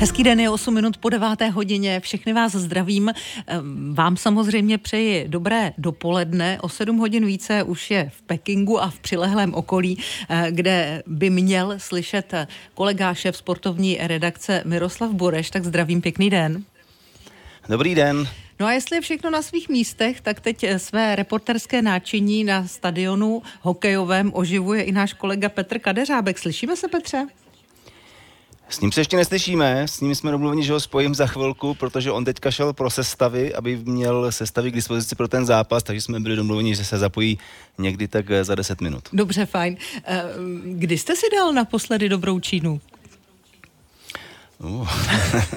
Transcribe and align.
Hezký 0.00 0.22
den 0.22 0.40
je 0.40 0.50
8 0.50 0.74
minut 0.74 0.96
po 0.96 1.08
9. 1.08 1.40
hodině. 1.52 2.00
Všechny 2.00 2.32
vás 2.32 2.52
zdravím. 2.52 3.12
Vám 3.92 4.16
samozřejmě 4.16 4.78
přeji 4.78 5.28
dobré 5.28 5.72
dopoledne. 5.78 6.58
O 6.60 6.68
7 6.68 6.96
hodin 6.96 7.26
více 7.26 7.62
už 7.62 7.90
je 7.90 8.10
v 8.16 8.22
Pekingu 8.22 8.82
a 8.82 8.90
v 8.90 9.00
přilehlém 9.00 9.54
okolí, 9.54 9.98
eh, 10.28 10.46
kde 10.50 11.02
by 11.06 11.30
měl 11.30 11.74
slyšet 11.78 12.34
kolega 12.74 13.14
šéf 13.14 13.36
sportovní 13.36 13.98
redakce 14.00 14.62
Miroslav 14.64 15.10
Bureš. 15.10 15.50
Tak 15.50 15.64
zdravím, 15.64 16.00
pěkný 16.00 16.30
den. 16.30 16.64
Dobrý 17.68 17.94
den. 17.94 18.28
No 18.60 18.66
a 18.66 18.72
jestli 18.72 18.96
je 18.96 19.00
všechno 19.00 19.30
na 19.30 19.42
svých 19.42 19.68
místech, 19.68 20.20
tak 20.20 20.40
teď 20.40 20.64
své 20.76 21.16
reporterské 21.16 21.82
náčiní 21.82 22.44
na 22.44 22.66
stadionu 22.66 23.42
hokejovém 23.60 24.30
oživuje 24.34 24.82
i 24.82 24.92
náš 24.92 25.12
kolega 25.12 25.48
Petr 25.48 25.78
Kadeřábek. 25.78 26.38
Slyšíme 26.38 26.76
se, 26.76 26.88
Petře? 26.88 27.26
S 28.68 28.80
ním 28.80 28.92
se 28.92 29.00
ještě 29.00 29.16
neslyšíme, 29.16 29.82
s 29.82 30.00
ním 30.00 30.14
jsme 30.14 30.30
domluveni, 30.30 30.64
že 30.64 30.72
ho 30.72 30.80
spojím 30.80 31.14
za 31.14 31.26
chvilku, 31.26 31.74
protože 31.74 32.10
on 32.10 32.24
teďka 32.24 32.50
šel 32.50 32.72
pro 32.72 32.90
sestavy, 32.90 33.54
aby 33.54 33.76
měl 33.76 34.32
sestavy 34.32 34.70
k 34.70 34.74
dispozici 34.74 35.14
pro 35.14 35.28
ten 35.28 35.46
zápas, 35.46 35.82
takže 35.82 36.00
jsme 36.00 36.20
byli 36.20 36.36
domluveni, 36.36 36.74
že 36.74 36.84
se 36.84 36.98
zapojí 36.98 37.38
někdy 37.78 38.08
tak 38.08 38.26
za 38.42 38.54
10 38.54 38.80
minut. 38.80 39.04
Dobře, 39.12 39.46
fajn. 39.46 39.76
Eh, 40.04 40.22
kdy 40.64 40.98
jste 40.98 41.16
si 41.16 41.26
dal 41.36 41.52
naposledy 41.52 42.08
dobrou 42.08 42.40
čínu? 42.40 42.80
Uh. 44.64 44.88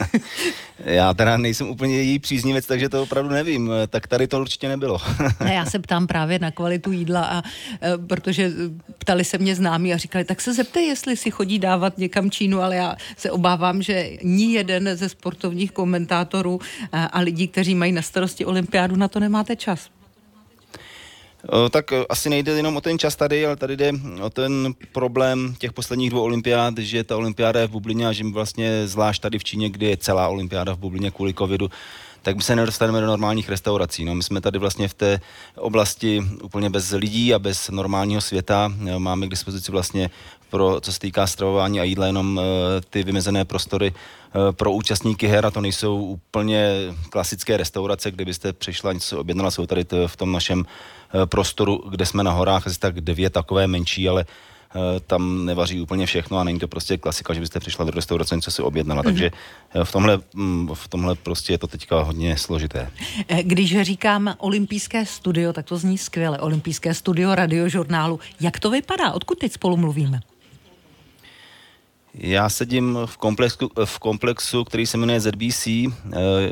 já 0.86 1.14
teda 1.14 1.38
nejsem 1.38 1.70
úplně 1.70 1.96
její 1.96 2.20
příznivec, 2.20 2.66
takže 2.66 2.90
to 2.90 3.04
opravdu 3.04 3.30
nevím. 3.30 3.72
Tak 3.90 4.08
tady 4.08 4.28
to 4.28 4.42
určitě 4.42 4.70
nebylo. 4.70 4.98
ne, 5.44 5.54
já 5.54 5.66
se 5.66 5.80
ptám 5.80 6.08
právě 6.08 6.40
na 6.40 6.52
kvalitu 6.52 6.92
jídla, 6.92 7.22
a, 7.26 7.42
e, 7.82 7.98
protože 7.98 8.52
ptali 8.98 9.24
se 9.24 9.38
mě 9.38 9.56
známí 9.56 9.94
a 9.94 9.98
říkali, 9.98 10.26
tak 10.26 10.42
se 10.42 10.54
zeptej, 10.54 10.88
jestli 10.88 11.18
si 11.18 11.32
chodí 11.32 11.60
dávat 11.60 11.98
někam 11.98 12.32
Čínu, 12.32 12.62
ale 12.62 12.76
já 12.76 12.96
se 13.18 13.32
obávám, 13.32 13.82
že 13.82 14.10
ní 14.24 14.54
jeden 14.54 14.90
ze 14.98 15.10
sportovních 15.10 15.72
komentátorů 15.72 16.60
a, 16.92 17.06
a 17.06 17.20
lidí, 17.20 17.48
kteří 17.48 17.76
mají 17.76 17.92
na 17.92 18.02
starosti 18.02 18.46
olympiádu, 18.46 18.96
na 18.96 19.08
to 19.08 19.20
nemáte 19.20 19.56
čas. 19.56 19.90
Tak 21.72 21.94
asi 22.10 22.30
nejde 22.30 22.52
jenom 22.52 22.78
o 22.78 22.82
ten 22.82 23.00
čas 23.00 23.16
tady, 23.16 23.46
ale 23.46 23.56
tady 23.56 23.78
jde 23.78 23.92
o 24.22 24.30
ten 24.30 24.74
problém 24.92 25.56
těch 25.60 25.74
posledních 25.74 26.10
dvou 26.10 26.22
olympiád, 26.22 26.78
že 26.78 27.04
ta 27.04 27.18
olympiáda 27.18 27.60
je 27.60 27.68
v 27.68 27.72
bublině 27.72 28.08
a 28.08 28.12
že 28.12 28.24
vlastně 28.24 28.88
zvlášť 28.88 29.22
tady 29.22 29.40
v 29.40 29.44
Číně, 29.44 29.70
kde 29.70 29.88
je 29.88 29.98
celá 29.98 30.28
olympiáda 30.28 30.74
v 30.74 30.78
bublině 30.78 31.12
kvůli 31.12 31.34
covidu, 31.34 31.70
tak 32.22 32.36
my 32.36 32.42
se 32.42 32.56
nedostaneme 32.56 33.02
do 33.02 33.08
normálních 33.08 33.50
restaurací. 33.50 34.06
No, 34.06 34.16
my 34.16 34.24
jsme 34.24 34.42
tady 34.42 34.60
vlastně 34.60 34.88
v 34.88 34.94
té 34.94 35.20
oblasti 35.56 36.22
úplně 36.44 36.70
bez 36.70 36.92
lidí 36.92 37.34
a 37.34 37.40
bez 37.40 37.70
normálního 37.70 38.22
světa. 38.22 38.74
Máme 38.98 39.28
k 39.28 39.30
dispozici 39.30 39.72
vlastně 39.72 40.10
pro, 40.52 40.82
co 40.82 40.94
se 40.94 41.00
týká 41.00 41.28
stravování 41.28 41.80
a 41.80 41.84
jídla, 41.84 42.06
jenom 42.06 42.38
uh, 42.38 42.44
ty 42.90 43.04
vymezené 43.04 43.46
prostory 43.46 43.92
uh, 43.92 44.52
pro 44.52 44.72
účastníky 44.72 45.28
her 45.28 45.46
a 45.46 45.52
to 45.52 45.62
nejsou 45.62 45.98
úplně 45.98 46.70
klasické 47.10 47.58
restaurace, 47.58 48.12
kde 48.12 48.26
byste 48.26 48.54
přišla 48.54 48.94
něco 48.94 49.20
objednala, 49.20 49.52
jsou 49.52 49.66
tady 49.66 49.86
v 50.08 50.16
tom 50.16 50.32
našem 50.32 50.60
uh, 50.60 51.26
prostoru, 51.26 51.84
kde 51.90 52.06
jsme 52.06 52.24
na 52.24 52.32
horách, 52.32 52.68
asi 52.68 52.80
tak 52.80 53.02
dvě 53.02 53.30
takové 53.30 53.68
menší, 53.68 54.10
ale 54.10 54.26
tam 55.08 55.46
nevaří 55.46 55.82
úplně 55.82 56.06
všechno 56.06 56.38
a 56.38 56.44
není 56.44 56.60
to 56.60 56.68
prostě 56.68 56.98
klasika, 56.98 57.34
že 57.34 57.40
byste 57.40 57.60
přišla 57.60 57.86
do 57.86 57.92
restaurace 57.92 58.36
něco 58.36 58.52
si 58.52 58.62
objednala. 58.62 59.02
Mm-hmm. 59.02 59.06
Takže 59.06 59.32
v 59.84 59.92
tomhle, 59.92 60.20
mm, 60.34 60.70
v 60.74 60.88
tomhle 60.88 61.16
prostě 61.16 61.54
je 61.54 61.58
to 61.58 61.68
teďka 61.68 62.02
hodně 62.02 62.38
složité. 62.38 62.92
Když 63.42 63.82
říkám 63.82 64.36
olympijské 64.38 65.06
studio, 65.06 65.54
tak 65.54 65.66
to 65.66 65.78
zní 65.78 65.98
skvěle. 65.98 66.40
Olympijské 66.40 66.94
studio 66.94 67.36
radiožurnálu. 67.36 68.20
Jak 68.40 68.60
to 68.60 68.70
vypadá? 68.70 69.12
Odkud 69.12 69.40
teď 69.40 69.52
spolu 69.52 69.78
mluvíme? 69.78 70.20
Já 72.14 72.50
sedím 72.50 73.00
v 73.06 73.18
komplexu, 73.18 73.70
v 73.86 74.00
komplexu, 74.00 74.64
který 74.64 74.86
se 74.86 74.98
jmenuje 74.98 75.20
ZBC. 75.20 75.68
Eh, 75.68 75.90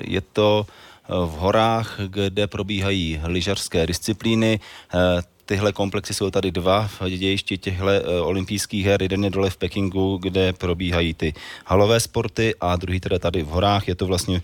je 0.04 0.22
to 0.22 0.66
eh, 0.68 1.08
v 1.08 1.30
horách, 1.30 2.00
kde 2.08 2.48
probíhají 2.48 3.22
lyžařské 3.24 3.88
disciplíny. 3.88 4.60
Eh, 4.94 5.22
tyhle 5.46 5.74
komplexy 5.74 6.14
jsou 6.14 6.30
tady 6.32 6.52
dva 6.52 6.88
v 6.88 7.02
dějišti 7.10 7.58
těchto 7.58 7.86
olympijských 8.24 8.86
her. 8.86 9.02
Jeden 9.02 9.24
je 9.24 9.30
dole 9.30 9.50
v 9.50 9.58
Pekingu, 9.58 10.18
kde 10.18 10.54
probíhají 10.54 11.14
ty 11.14 11.34
halové 11.66 12.00
sporty 12.00 12.56
a 12.62 12.76
druhý 12.76 13.00
teda 13.00 13.20
tady 13.20 13.44
v 13.44 13.48
horách. 13.48 13.88
Je 13.88 13.96
to 13.96 14.06
vlastně 14.06 14.42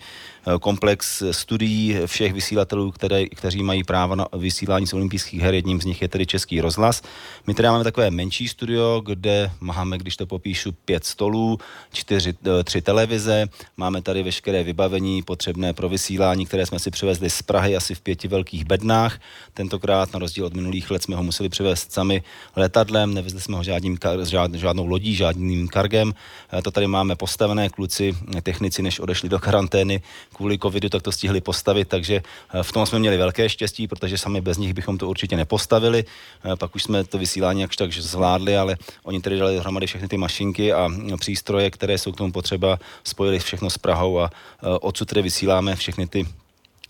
komplex 0.60 1.22
studií 1.30 1.96
všech 2.06 2.32
vysílatelů, 2.32 2.90
které, 2.90 3.26
kteří 3.26 3.62
mají 3.62 3.84
právo 3.84 4.14
na 4.14 4.26
vysílání 4.36 4.86
z 4.86 4.92
olympijských 4.92 5.40
her. 5.40 5.54
Jedním 5.54 5.80
z 5.80 5.84
nich 5.84 6.02
je 6.02 6.08
tedy 6.08 6.26
Český 6.26 6.60
rozhlas. 6.60 7.02
My 7.46 7.54
teda 7.54 7.72
máme 7.72 7.84
takové 7.84 8.10
menší 8.10 8.48
studio, 8.48 9.02
kde 9.04 9.50
máme, 9.60 9.98
když 9.98 10.16
to 10.16 10.26
popíšu, 10.26 10.72
pět 10.72 11.04
stolů, 11.04 11.58
čtyři, 11.92 12.34
eh, 12.60 12.64
tři 12.64 12.82
televize. 12.82 13.46
Máme 13.76 14.02
tady 14.02 14.22
veškeré 14.22 14.62
vybavení 14.62 15.22
potřebné 15.22 15.72
pro 15.72 15.88
vysílání, 15.88 16.46
které 16.46 16.66
jsme 16.66 16.78
si 16.78 16.90
přivezli 16.90 17.30
z 17.30 17.42
Prahy 17.42 17.76
asi 17.76 17.94
v 17.94 18.00
pěti 18.00 18.28
velkých 18.28 18.64
bednách. 18.64 19.20
Tentokrát, 19.54 20.12
na 20.12 20.18
rozdíl 20.18 20.46
od 20.46 20.54
minulých 20.54 20.90
let, 20.90 21.02
jsme 21.02 21.16
ho 21.16 21.22
museli 21.22 21.48
přivést 21.48 21.92
sami 21.92 22.22
letadlem, 22.56 23.14
nevezli 23.14 23.40
jsme 23.40 23.56
ho 23.56 23.62
žádným, 23.62 23.98
žád, 24.22 24.54
žádnou 24.54 24.86
lodí, 24.86 25.14
žádným 25.14 25.68
kargem. 25.68 26.14
Eh, 26.52 26.62
to 26.62 26.70
tady 26.70 26.86
máme 26.86 27.16
postavené, 27.16 27.68
kluci, 27.68 28.16
technici, 28.42 28.82
než 28.82 29.00
odešli 29.00 29.28
do 29.28 29.38
karantény, 29.38 30.02
kvůli 30.36 30.58
covidu, 30.58 30.88
tak 30.88 31.02
to 31.02 31.12
stihli 31.12 31.40
postavit, 31.40 31.88
takže 31.88 32.20
eh, 32.20 32.62
v 32.62 32.72
tom 32.72 32.86
jsme 32.86 32.98
měli 32.98 33.16
velké 33.16 33.48
štěstí, 33.48 33.88
protože 33.88 34.18
sami 34.18 34.40
bez 34.40 34.58
nich 34.58 34.74
bychom 34.74 34.98
to 34.98 35.08
určitě 35.08 35.36
nepostavili. 35.36 36.04
Eh, 36.44 36.56
pak 36.56 36.74
už 36.74 36.82
jsme 36.82 37.04
to 37.04 37.18
vysílání 37.18 37.60
jakž 37.60 37.76
tak 37.76 37.92
zvládli, 37.92 38.56
ale 38.56 38.76
oni 39.02 39.20
tedy 39.20 39.38
dali 39.38 39.54
dohromady 39.54 39.86
všechny 39.86 40.08
ty 40.08 40.16
mašinky 40.16 40.72
a 40.72 40.88
mm, 40.88 41.16
přístroje, 41.18 41.70
které 41.70 41.98
jsou 41.98 42.12
k 42.12 42.16
tomu 42.16 42.32
potřeba, 42.32 42.78
spojili 43.04 43.38
všechno 43.38 43.70
s 43.70 43.78
Prahou 43.78 44.20
a 44.20 44.30
eh, 44.30 44.66
odsud 44.80 45.08
tedy 45.08 45.22
vysíláme 45.22 45.76
všechny 45.76 46.06
ty 46.06 46.26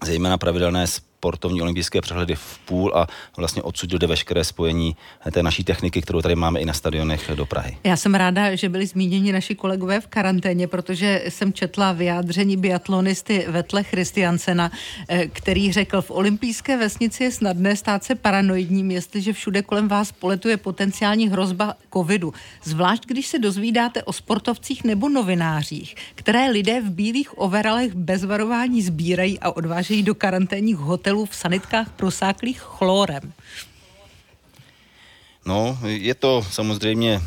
zejména 0.04 0.38
pravidelné 0.38 0.86
sportovní 1.26 1.62
olympijské 1.62 2.00
přehledy 2.00 2.34
v 2.34 2.58
půl 2.58 2.92
a 2.94 3.06
vlastně 3.36 3.62
odsud 3.62 3.90
jde 3.90 4.06
veškeré 4.06 4.44
spojení 4.44 4.96
té 5.30 5.42
naší 5.42 5.64
techniky, 5.64 6.02
kterou 6.02 6.22
tady 6.22 6.34
máme 6.34 6.60
i 6.60 6.64
na 6.64 6.72
stadionech 6.72 7.30
do 7.34 7.46
Prahy. 7.46 7.76
Já 7.84 7.96
jsem 7.96 8.14
ráda, 8.14 8.54
že 8.54 8.68
byli 8.68 8.86
zmíněni 8.86 9.32
naši 9.32 9.54
kolegové 9.54 10.00
v 10.00 10.06
karanténě, 10.06 10.66
protože 10.66 11.22
jsem 11.28 11.52
četla 11.52 11.92
vyjádření 11.92 12.56
biatlonisty 12.56 13.46
Vetle 13.48 13.82
Christiansena, 13.82 14.70
eh, 15.08 15.26
který 15.26 15.72
řekl, 15.72 16.02
v 16.02 16.10
olympijské 16.10 16.76
vesnici 16.76 17.24
je 17.24 17.30
snadné 17.30 17.76
stát 17.76 18.04
se 18.04 18.14
paranoidním, 18.14 18.90
jestliže 18.90 19.32
všude 19.32 19.62
kolem 19.62 19.88
vás 19.88 20.12
poletuje 20.12 20.56
potenciální 20.56 21.28
hrozba 21.28 21.74
covidu. 21.92 22.34
Zvlášť, 22.62 23.06
když 23.06 23.26
se 23.26 23.38
dozvídáte 23.38 24.02
o 24.02 24.12
sportovcích 24.12 24.84
nebo 24.84 25.08
novinářích, 25.08 25.94
které 26.14 26.50
lidé 26.50 26.80
v 26.80 26.90
bílých 26.90 27.38
overalech 27.38 27.94
bez 27.94 28.24
varování 28.24 28.82
sbírají 28.82 29.40
a 29.40 29.50
odvážejí 29.50 30.02
do 30.02 30.14
karanténních 30.14 30.76
hotelů 30.76 31.15
hotelů 31.16 31.26
v 31.26 31.34
sanitkách 31.34 31.88
prosáklých 31.96 32.60
chlorem. 32.60 33.32
No, 35.46 35.78
je 35.84 36.14
to 36.14 36.44
samozřejmě 36.50 37.20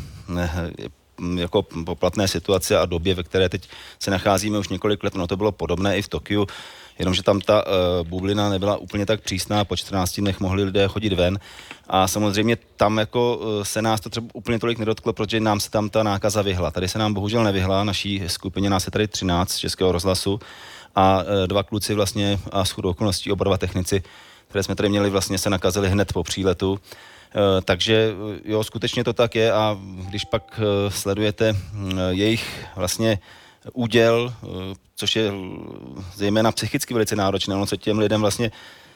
jako 1.36 1.62
poplatné 1.62 2.28
situace 2.28 2.78
a 2.78 2.86
době, 2.86 3.14
ve 3.14 3.22
které 3.22 3.48
teď 3.48 3.68
se 3.98 4.10
nacházíme 4.10 4.58
už 4.58 4.68
několik 4.68 5.04
let, 5.04 5.14
no 5.14 5.26
to 5.26 5.36
bylo 5.36 5.52
podobné 5.52 5.98
i 5.98 6.02
v 6.02 6.08
Tokiu, 6.08 6.46
jenomže 6.98 7.22
tam 7.22 7.40
ta 7.40 7.64
uh, 7.66 8.08
bublina 8.08 8.48
nebyla 8.48 8.76
úplně 8.76 9.06
tak 9.06 9.20
přísná, 9.20 9.64
po 9.64 9.76
14 9.76 10.20
dnech 10.20 10.40
mohli 10.40 10.64
lidé 10.64 10.88
chodit 10.88 11.12
ven 11.12 11.38
a 11.88 12.08
samozřejmě 12.08 12.56
tam 12.76 12.98
jako 12.98 13.36
uh, 13.36 13.64
se 13.64 13.82
nás 13.82 14.00
to 14.00 14.10
třeba 14.10 14.26
úplně 14.34 14.58
tolik 14.58 14.78
nedotklo, 14.78 15.12
protože 15.12 15.40
nám 15.40 15.60
se 15.60 15.70
tam 15.70 15.90
ta 15.90 16.02
nákaza 16.02 16.42
vyhla. 16.42 16.70
Tady 16.70 16.88
se 16.88 16.98
nám 16.98 17.14
bohužel 17.14 17.44
nevyhla, 17.44 17.84
naší 17.84 18.22
skupině 18.26 18.70
nás 18.70 18.86
je 18.86 18.92
tady 18.92 19.08
13 19.08 19.50
z 19.50 19.58
Českého 19.58 19.92
rozhlasu 19.92 20.40
a 20.94 21.22
e, 21.44 21.46
dva 21.46 21.62
kluci 21.62 21.94
vlastně 21.94 22.38
a 22.52 22.64
s 22.64 22.78
okolností 22.78 23.32
oba 23.32 23.44
dva 23.44 23.58
technici, 23.58 24.02
které 24.48 24.62
jsme 24.62 24.74
tady 24.74 24.88
měli, 24.88 25.10
vlastně 25.10 25.38
se 25.38 25.50
nakazili 25.50 25.88
hned 25.90 26.12
po 26.12 26.22
příletu. 26.22 26.78
E, 26.78 27.60
takže 27.62 28.14
jo, 28.44 28.64
skutečně 28.64 29.04
to 29.04 29.12
tak 29.12 29.34
je 29.34 29.52
a 29.52 29.78
když 30.08 30.24
pak 30.24 30.60
e, 30.60 30.90
sledujete 30.90 31.56
jejich 32.10 32.66
vlastně 32.76 33.18
úděl, 33.72 34.34
což 34.96 35.16
je 35.16 35.32
zejména 36.14 36.52
psychicky 36.52 36.94
velice 36.94 37.16
náročné, 37.16 37.54
ono 37.54 37.66
se 37.66 37.76
těm 37.76 37.98
lidem 37.98 38.20
vlastně 38.20 38.50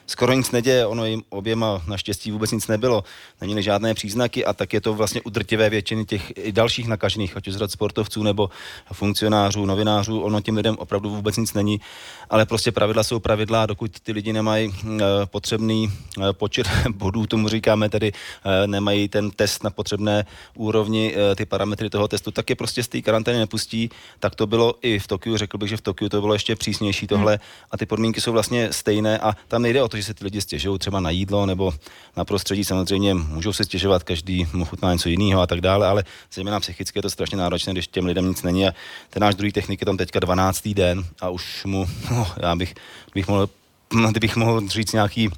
skoro 0.07 0.33
nic 0.33 0.51
neděje, 0.51 0.85
ono 0.85 1.05
jim 1.05 1.23
oběma 1.29 1.81
naštěstí 1.87 2.31
vůbec 2.31 2.51
nic 2.51 2.67
nebylo, 2.67 3.03
neměli 3.41 3.63
žádné 3.63 3.93
příznaky 3.93 4.45
a 4.45 4.53
tak 4.53 4.73
je 4.73 4.81
to 4.81 4.93
vlastně 4.93 5.21
udrtivé 5.21 5.69
většiny 5.69 6.05
těch 6.05 6.33
i 6.35 6.51
dalších 6.51 6.87
nakažených, 6.87 7.37
ať 7.37 7.47
už 7.47 7.53
z 7.53 7.67
sportovců 7.67 8.23
nebo 8.23 8.49
funkcionářů, 8.93 9.65
novinářů, 9.65 10.21
ono 10.21 10.41
těm 10.41 10.57
lidem 10.57 10.75
opravdu 10.77 11.09
vůbec 11.09 11.37
nic 11.37 11.53
není, 11.53 11.81
ale 12.29 12.45
prostě 12.45 12.71
pravidla 12.71 13.03
jsou 13.03 13.19
pravidla, 13.19 13.65
dokud 13.65 13.99
ty 13.99 14.11
lidi 14.11 14.33
nemají 14.33 14.67
uh, 14.67 15.01
potřebný 15.25 15.91
uh, 16.17 16.31
počet 16.31 16.67
bodů, 16.89 17.27
tomu 17.27 17.49
říkáme 17.49 17.89
tedy, 17.89 18.11
uh, 18.11 18.67
nemají 18.67 19.09
ten 19.09 19.31
test 19.31 19.63
na 19.63 19.69
potřebné 19.69 20.25
úrovni, 20.55 21.15
ty 21.35 21.45
parametry 21.45 21.89
toho 21.89 22.07
testu, 22.07 22.31
tak 22.31 22.49
je 22.49 22.55
prostě 22.55 22.83
z 22.83 22.87
té 22.87 23.01
karantény 23.01 23.39
nepustí, 23.39 23.89
tak 24.19 24.35
to 24.35 24.47
bylo 24.47 24.75
i 24.81 24.99
v 24.99 25.07
Tokiu, 25.07 25.37
řekl 25.37 25.57
bych, 25.57 25.69
že 25.69 25.77
v 25.77 25.81
Tokiu 25.81 26.09
to 26.09 26.21
bylo 26.21 26.33
ještě 26.33 26.55
přísnější 26.55 27.07
tohle 27.07 27.31
hmm. 27.31 27.41
a 27.71 27.77
ty 27.77 27.85
podmínky 27.85 28.21
jsou 28.21 28.31
vlastně 28.31 28.73
stejné 28.73 29.19
a 29.19 29.33
tam 29.47 29.61
nejde 29.61 29.83
o 29.83 29.87
to, 29.87 29.94
to, 29.95 29.99
že 29.99 30.03
se 30.03 30.13
ty 30.13 30.23
lidi 30.23 30.41
stěžují 30.41 30.79
třeba 30.79 30.99
na 30.99 31.09
jídlo 31.09 31.45
nebo 31.45 31.73
na 32.17 32.25
prostředí, 32.25 32.63
samozřejmě 32.63 33.13
můžou 33.13 33.53
se 33.53 33.63
stěžovat, 33.63 34.03
každý 34.03 34.47
mu 34.53 34.65
chutná 34.65 34.93
něco 34.93 35.09
jiného 35.09 35.41
a 35.41 35.47
tak 35.47 35.61
dále, 35.61 35.87
ale 35.87 36.03
zejména 36.33 36.59
psychicky 36.59 36.99
je 36.99 37.01
to 37.01 37.09
strašně 37.09 37.37
náročné, 37.37 37.73
když 37.73 37.87
těm 37.87 38.05
lidem 38.05 38.27
nic 38.27 38.43
není 38.43 38.67
a 38.67 38.73
ten 39.09 39.21
náš 39.21 39.35
druhý 39.35 39.51
technik 39.51 39.81
je 39.81 39.85
tam 39.85 39.97
teďka 39.97 40.19
12. 40.19 40.67
den 40.67 41.05
a 41.21 41.29
už 41.29 41.65
mu, 41.65 41.87
no, 42.11 42.27
já 42.37 42.55
bych, 42.55 42.75
bych 43.13 43.27
mohl, 43.27 43.49
kdybych 44.11 44.35
mohl 44.35 44.67
říct 44.67 44.93
nějaký 44.93 45.29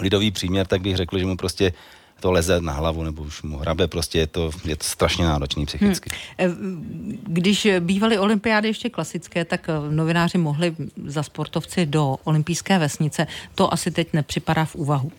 lidový 0.00 0.30
příměr, 0.30 0.66
tak 0.66 0.80
bych 0.80 0.96
řekl, 0.96 1.18
že 1.18 1.26
mu 1.26 1.36
prostě 1.36 1.72
to 2.20 2.32
leze 2.32 2.60
na 2.60 2.72
hlavu 2.72 3.02
nebo 3.02 3.22
už 3.22 3.42
mu 3.42 3.58
hrabe, 3.58 3.88
prostě 3.88 4.18
je 4.18 4.26
to, 4.26 4.50
je 4.64 4.76
to 4.76 4.84
strašně 4.84 5.24
náročný 5.24 5.66
psychicky. 5.66 6.10
Hmm. 6.38 7.22
Když 7.26 7.68
bývaly 7.80 8.18
olympiády 8.18 8.68
ještě 8.68 8.90
klasické, 8.90 9.44
tak 9.44 9.68
eh, 9.68 9.94
novináři 9.94 10.38
mohli 10.38 10.76
za 11.06 11.22
sportovci 11.22 11.86
do 11.86 12.16
olympijské 12.24 12.78
vesnice. 12.78 13.26
To 13.54 13.72
asi 13.72 13.90
teď 13.90 14.12
nepřipadá 14.12 14.64
v 14.64 14.74
úvahu. 14.74 15.12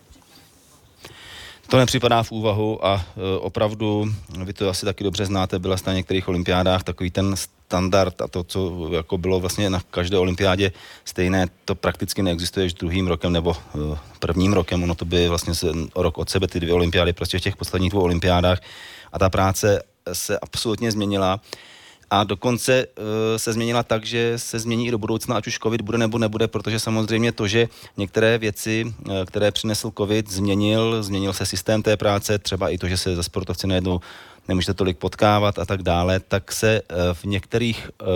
To 1.70 1.78
nepřipadá 1.78 2.24
v 2.24 2.32
úvahu 2.32 2.86
a 2.86 2.96
e, 2.96 3.40
opravdu, 3.40 4.14
vy 4.44 4.54
to 4.54 4.70
asi 4.70 4.86
taky 4.86 5.04
dobře 5.04 5.26
znáte, 5.26 5.60
byla 5.60 5.78
jste 5.78 5.90
na 5.90 5.96
některých 5.96 6.28
olympiádách 6.28 6.84
takový 6.84 7.12
ten 7.12 7.36
standard 7.36 8.22
a 8.22 8.28
to, 8.28 8.44
co 8.44 8.90
jako 8.94 9.18
bylo 9.18 9.40
vlastně 9.40 9.70
na 9.70 9.82
každé 9.92 10.18
olympiádě 10.18 10.72
stejné, 11.06 11.48
to 11.66 11.76
prakticky 11.76 12.22
neexistuje 12.22 12.66
už 12.66 12.74
druhým 12.74 13.08
rokem 13.08 13.34
nebo 13.34 13.56
e, 13.94 13.98
prvním 14.20 14.54
rokem, 14.54 14.84
ono 14.84 14.96
to 14.96 15.06
by 15.06 15.28
vlastně 15.28 15.54
rok 15.96 16.18
od 16.18 16.30
sebe 16.30 16.48
ty 16.48 16.60
dvě 16.60 16.74
olympiády, 16.74 17.14
prostě 17.14 17.40
v 17.40 17.42
těch 17.42 17.56
posledních 17.56 17.92
dvou 17.92 18.02
olympiádách. 18.02 18.60
A 19.14 19.20
ta 19.20 19.30
práce 19.30 19.84
se 20.14 20.40
absolutně 20.40 20.92
změnila 20.92 21.40
a 22.10 22.24
dokonce 22.24 22.86
uh, 22.86 23.04
se 23.38 23.54
změnila 23.54 23.84
tak, 23.84 24.06
že 24.06 24.34
se 24.36 24.60
změní 24.60 24.88
i 24.88 24.92
do 24.92 24.98
budoucna, 24.98 25.36
ať 25.36 25.48
už 25.48 25.60
COVID 25.64 25.82
bude 25.82 25.98
nebo 25.98 26.18
nebude, 26.18 26.48
protože 26.48 26.80
samozřejmě 26.80 27.32
to, 27.32 27.48
že 27.48 27.68
některé 27.98 28.38
věci, 28.38 28.86
uh, 28.86 29.14
které 29.26 29.52
přinesl 29.52 29.92
COVID, 29.98 30.32
změnil, 30.32 31.04
změnil 31.04 31.34
se 31.34 31.46
systém 31.46 31.84
té 31.84 31.98
práce, 31.98 32.40
třeba 32.40 32.70
i 32.70 32.78
to, 32.78 32.88
že 32.88 32.98
se 32.98 33.16
za 33.16 33.24
sportovci 33.24 33.68
najednou 33.68 34.00
nemůžete 34.48 34.74
tolik 34.74 34.98
potkávat 34.98 35.60
a 35.60 35.66
tak 35.66 35.84
dále, 35.84 36.20
tak 36.20 36.52
se 36.52 36.82
uh, 36.82 36.98
v 37.14 37.24
některých 37.24 37.90
uh, 38.02 38.08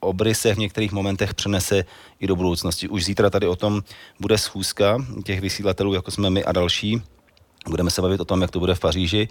obrysech 0.00 0.56
v 0.56 0.58
některých 0.58 0.92
momentech 0.92 1.34
přenese 1.34 1.84
i 2.20 2.26
do 2.26 2.36
budoucnosti. 2.36 2.88
Už 2.88 3.04
zítra 3.04 3.30
tady 3.30 3.46
o 3.46 3.56
tom 3.56 3.82
bude 4.20 4.38
schůzka 4.38 4.98
těch 5.24 5.40
vysílatelů, 5.40 5.94
jako 5.94 6.10
jsme 6.10 6.30
my 6.30 6.44
a 6.44 6.52
další. 6.52 7.02
Budeme 7.68 7.90
se 7.90 8.02
bavit 8.02 8.20
o 8.20 8.24
tom, 8.24 8.42
jak 8.42 8.50
to 8.50 8.58
bude 8.58 8.74
v 8.74 8.80
Paříži 8.80 9.28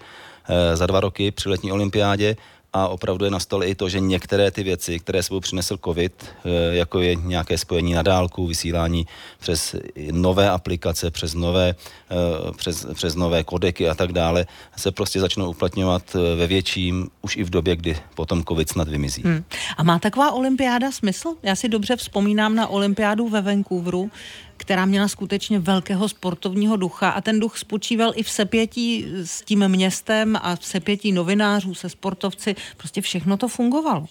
za 0.74 0.86
dva 0.86 1.00
roky 1.00 1.30
při 1.30 1.48
letní 1.48 1.72
olympiádě 1.72 2.36
a 2.72 2.88
opravdu 2.88 3.24
je 3.24 3.30
na 3.30 3.40
stole 3.40 3.66
i 3.66 3.74
to, 3.74 3.88
že 3.88 4.00
některé 4.00 4.50
ty 4.50 4.62
věci, 4.62 4.98
které 4.98 5.22
sebou 5.22 5.40
přinesl 5.40 5.78
COVID, 5.84 6.12
eh, 6.44 6.74
jako 6.76 7.00
je 7.00 7.14
nějaké 7.14 7.58
spojení 7.58 7.92
na 7.92 8.02
dálku, 8.02 8.46
vysílání 8.46 9.06
přes 9.38 9.76
nové 10.10 10.50
aplikace, 10.50 11.10
přes 11.10 11.34
nové, 11.34 11.74
eh, 12.10 12.52
přes, 12.56 12.86
přes 12.94 13.14
nové 13.14 13.44
kodeky 13.44 13.88
a 13.88 13.94
tak 13.94 14.12
dále, 14.12 14.46
se 14.76 14.90
prostě 14.90 15.20
začnou 15.20 15.50
uplatňovat 15.50 16.02
eh, 16.16 16.36
ve 16.36 16.46
větším, 16.46 17.10
už 17.22 17.36
i 17.36 17.44
v 17.44 17.50
době, 17.50 17.76
kdy 17.76 17.96
potom 18.14 18.44
COVID 18.44 18.68
snad 18.68 18.88
vymizí. 18.88 19.22
Hmm. 19.22 19.44
A 19.76 19.82
má 19.82 19.98
taková 19.98 20.32
olympiáda 20.32 20.92
smysl? 20.92 21.34
Já 21.42 21.56
si 21.56 21.68
dobře 21.68 21.96
vzpomínám 21.96 22.54
na 22.54 22.66
olympiádu 22.66 23.28
ve 23.28 23.40
Vancouveru, 23.40 24.10
která 24.62 24.84
měla 24.84 25.08
skutečně 25.08 25.58
velkého 25.58 26.08
sportovního 26.08 26.76
ducha 26.76 27.10
a 27.10 27.20
ten 27.20 27.40
duch 27.40 27.58
spočíval 27.58 28.12
i 28.14 28.22
v 28.22 28.30
sepětí 28.30 29.06
s 29.24 29.42
tím 29.42 29.68
městem 29.68 30.38
a 30.42 30.56
v 30.56 30.64
sepětí 30.64 31.12
novinářů 31.12 31.74
se 31.74 31.88
sportovci. 31.88 32.54
Prostě 32.76 33.00
všechno 33.00 33.36
to 33.36 33.48
fungovalo. 33.48 34.06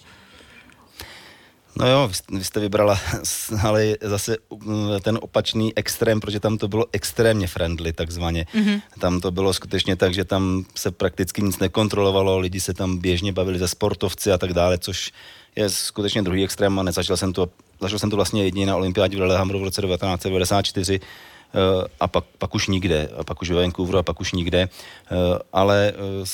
No 1.76 1.88
jo, 1.88 2.10
vy 2.32 2.44
jste 2.44 2.60
vybrala 2.60 3.00
ale 3.62 3.96
zase 4.02 4.36
mm, 4.64 4.88
ten 5.02 5.18
opačný 5.22 5.72
extrém, 5.76 6.20
protože 6.20 6.40
tam 6.40 6.58
to 6.58 6.68
bylo 6.68 6.86
extrémně 6.92 7.46
friendly 7.46 7.92
takzvaně. 7.92 8.46
Mm-hmm. 8.54 8.82
Tam 9.00 9.20
to 9.20 9.30
bylo 9.30 9.52
skutečně 9.52 9.96
tak, 9.96 10.14
že 10.14 10.24
tam 10.24 10.64
se 10.74 10.90
prakticky 10.90 11.42
nic 11.42 11.58
nekontrolovalo, 11.58 12.38
lidi 12.38 12.60
se 12.60 12.74
tam 12.74 12.98
běžně 12.98 13.32
bavili 13.32 13.58
ze 13.58 13.68
sportovci 13.68 14.32
a 14.32 14.38
tak 14.38 14.52
dále, 14.52 14.78
což 14.78 15.12
je 15.56 15.70
skutečně 15.70 16.22
druhý 16.22 16.44
extrém 16.44 16.78
a 16.78 16.82
nezažil 16.82 17.16
jsem 17.16 17.32
to 17.32 17.48
Zažil 17.82 17.98
jsem 17.98 18.10
to 18.10 18.16
vlastně 18.16 18.44
jedině 18.44 18.66
na 18.66 18.76
olympiádě 18.76 19.16
v 19.16 19.20
Lillehammeru 19.20 19.58
v 19.60 19.62
roce 19.62 19.82
1994 19.82 21.00
eh, 21.00 21.88
a 22.00 22.08
pak, 22.08 22.24
pak 22.38 22.54
už 22.54 22.68
nikde, 22.68 23.08
a 23.18 23.24
pak 23.24 23.42
už 23.42 23.50
ve 23.50 23.56
Vancouveru 23.56 23.98
a 23.98 24.02
pak 24.02 24.20
už 24.20 24.32
nikde. 24.32 24.62
Eh, 24.62 25.16
ale 25.52 25.92
eh, 25.94 26.24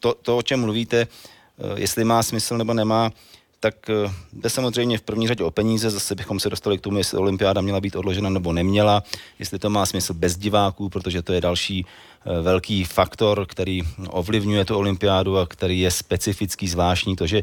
to, 0.00 0.14
to, 0.22 0.36
o 0.36 0.42
čem 0.42 0.60
mluvíte, 0.60 1.06
jestli 1.76 2.04
má 2.04 2.22
smysl 2.22 2.58
nebo 2.58 2.74
nemá, 2.74 3.10
tak 3.60 3.74
jde 4.32 4.50
samozřejmě 4.50 4.98
v 4.98 5.02
první 5.02 5.28
řadě 5.28 5.44
o 5.44 5.50
peníze, 5.50 5.90
zase 5.90 6.14
bychom 6.14 6.40
se 6.40 6.50
dostali 6.50 6.78
k 6.78 6.80
tomu, 6.80 6.98
jestli 6.98 7.18
olympiáda 7.18 7.60
měla 7.60 7.80
být 7.80 7.96
odložena 7.96 8.30
nebo 8.30 8.52
neměla, 8.52 9.02
jestli 9.38 9.58
to 9.58 9.70
má 9.70 9.86
smysl 9.86 10.14
bez 10.14 10.36
diváků, 10.36 10.88
protože 10.88 11.22
to 11.22 11.32
je 11.32 11.40
další 11.40 11.86
velký 12.42 12.84
faktor, 12.84 13.46
který 13.46 13.82
ovlivňuje 14.08 14.64
tu 14.64 14.76
olympiádu 14.76 15.38
a 15.38 15.46
který 15.46 15.80
je 15.80 15.90
specifický, 15.90 16.68
zvláštní, 16.68 17.16
to, 17.16 17.26
že 17.26 17.42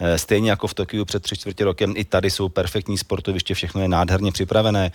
Eh, 0.00 0.18
stejně 0.18 0.50
jako 0.50 0.66
v 0.66 0.74
Tokiu 0.74 1.04
před 1.04 1.22
tři 1.22 1.36
čtvrtě 1.36 1.64
rokem, 1.64 1.94
i 1.96 2.04
tady 2.04 2.30
jsou 2.30 2.48
perfektní 2.48 2.98
sportoviště, 2.98 3.54
všechno 3.54 3.80
je 3.80 3.88
nádherně 3.88 4.32
připravené, 4.32 4.92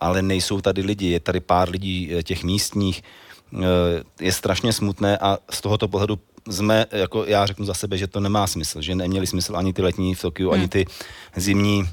ale 0.00 0.22
nejsou 0.22 0.60
tady 0.60 0.82
lidi, 0.82 1.06
je 1.06 1.20
tady 1.20 1.40
pár 1.40 1.70
lidí 1.70 2.10
eh, 2.12 2.22
těch 2.22 2.44
místních, 2.44 3.02
eh, 3.54 3.58
je 4.20 4.32
strašně 4.32 4.72
smutné 4.72 5.18
a 5.18 5.38
z 5.50 5.60
tohoto 5.60 5.88
pohledu 5.88 6.18
jsme, 6.50 6.86
jako 6.92 7.24
já 7.24 7.46
řeknu 7.46 7.66
za 7.66 7.74
sebe, 7.74 7.98
že 7.98 8.06
to 8.06 8.20
nemá 8.20 8.46
smysl, 8.46 8.82
že 8.82 8.94
neměli 8.94 9.26
smysl 9.26 9.56
ani 9.56 9.72
ty 9.72 9.82
letní 9.82 10.14
v 10.14 10.20
Tokiu, 10.20 10.50
hmm. 10.50 10.60
ani 10.60 10.68
ty 10.68 10.86
zimní 11.36 11.84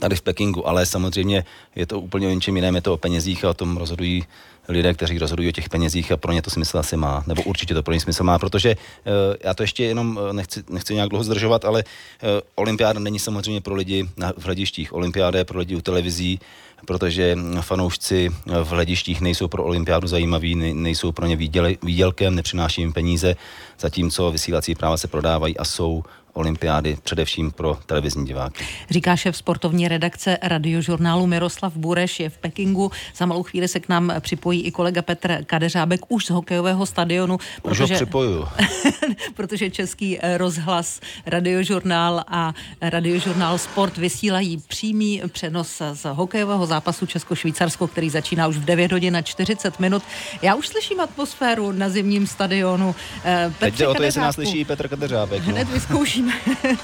tady 0.00 0.16
v 0.16 0.22
Pekingu, 0.22 0.68
ale 0.68 0.86
samozřejmě 0.86 1.44
je 1.76 1.86
to 1.86 2.00
úplně 2.00 2.28
o 2.28 2.30
něčem 2.30 2.56
jiném, 2.56 2.74
je 2.74 2.80
to 2.80 2.94
o 2.94 2.96
penězích 2.96 3.44
a 3.44 3.50
o 3.50 3.54
tom 3.54 3.76
rozhodují 3.76 4.24
lidé, 4.68 4.94
kteří 4.94 5.18
rozhodují 5.18 5.48
o 5.48 5.52
těch 5.52 5.68
penězích 5.68 6.12
a 6.12 6.16
pro 6.16 6.32
ně 6.32 6.42
to 6.42 6.50
smysl 6.50 6.78
asi 6.78 6.96
má, 6.96 7.24
nebo 7.26 7.42
určitě 7.42 7.74
to 7.74 7.82
pro 7.82 7.94
ně 7.94 8.00
smysl 8.00 8.24
má, 8.24 8.38
protože 8.38 8.76
uh, 8.76 9.12
já 9.44 9.54
to 9.54 9.62
ještě 9.62 9.84
jenom 9.84 10.16
uh, 10.16 10.32
nechci, 10.32 10.62
nechci 10.70 10.94
nějak 10.94 11.08
dlouho 11.08 11.24
zdržovat, 11.24 11.64
ale 11.64 11.84
uh, 11.84 12.28
olympiáda 12.54 13.00
není 13.00 13.18
samozřejmě 13.18 13.60
pro 13.60 13.74
lidi 13.74 14.08
na, 14.16 14.32
v 14.38 14.44
hledištích. 14.44 14.92
Olympiáda 14.92 15.38
je 15.38 15.44
pro 15.44 15.58
lidi 15.58 15.76
u 15.76 15.80
televizí, 15.80 16.40
protože 16.86 17.36
fanoušci 17.60 18.30
v 18.46 18.68
hledištích 18.68 19.20
nejsou 19.20 19.48
pro 19.48 19.64
olympiádu 19.64 20.08
zajímaví, 20.08 20.54
nejsou 20.74 21.12
pro 21.12 21.26
ně 21.26 21.36
výdělkem, 21.82 22.34
nepřináší 22.34 22.80
jim 22.80 22.92
peníze, 22.92 23.36
zatímco 23.80 24.30
vysílací 24.30 24.74
práva 24.74 24.96
se 24.96 25.08
prodávají 25.08 25.58
a 25.58 25.64
jsou 25.64 26.04
olympiády, 26.32 26.98
především 27.02 27.50
pro 27.50 27.78
televizní 27.86 28.26
diváky. 28.26 28.64
Říká 28.90 29.16
šéf 29.16 29.36
sportovní 29.36 29.88
redakce 29.88 30.38
radiožurnálu 30.42 31.26
Miroslav 31.26 31.76
Bureš, 31.76 32.20
je 32.20 32.30
v 32.30 32.38
Pekingu. 32.38 32.90
Za 33.16 33.26
malou 33.26 33.42
chvíli 33.42 33.68
se 33.68 33.80
k 33.80 33.88
nám 33.88 34.12
připojí 34.20 34.62
i 34.62 34.70
kolega 34.70 35.02
Petr 35.02 35.44
Kadeřábek 35.44 36.00
už 36.08 36.26
z 36.26 36.30
hokejového 36.30 36.86
stadionu. 36.86 37.38
Protože, 37.62 37.84
už 37.84 37.90
ho 37.90 37.96
připoju. 37.96 38.48
protože 39.34 39.70
Český 39.70 40.18
rozhlas, 40.36 41.00
radiožurnál 41.26 42.24
a 42.28 42.54
radiožurnál 42.80 43.58
Sport 43.58 43.96
vysílají 43.96 44.62
přímý 44.68 45.22
přenos 45.28 45.82
z 45.92 46.04
hokejového 46.04 46.66
zápasu 46.66 47.06
Česko-Švýcarsko, 47.06 47.86
který 47.86 48.10
začíná 48.10 48.46
už 48.46 48.56
v 48.56 48.64
9 48.64 48.92
hodin 48.92 49.12
na 49.12 49.22
40 49.22 49.80
minut. 49.80 50.02
Já 50.42 50.54
už 50.54 50.68
slyším 50.68 51.00
atmosféru 51.00 51.72
na 51.72 51.88
zimním 51.88 52.26
stadionu. 52.26 52.94
Petře 53.22 53.54
Teď 53.58 53.74
jde 53.78 53.88
o 53.88 53.94
to, 53.94 54.02
jestli 54.02 54.20
nás 54.20 54.34
slyší 54.34 54.64
Petr 54.64 54.88
Kadeřábek. 54.88 55.46
No. 55.46 55.52
Hned 55.52 55.68
vyzkouším 55.68 56.19
slyšíme. 56.20 56.32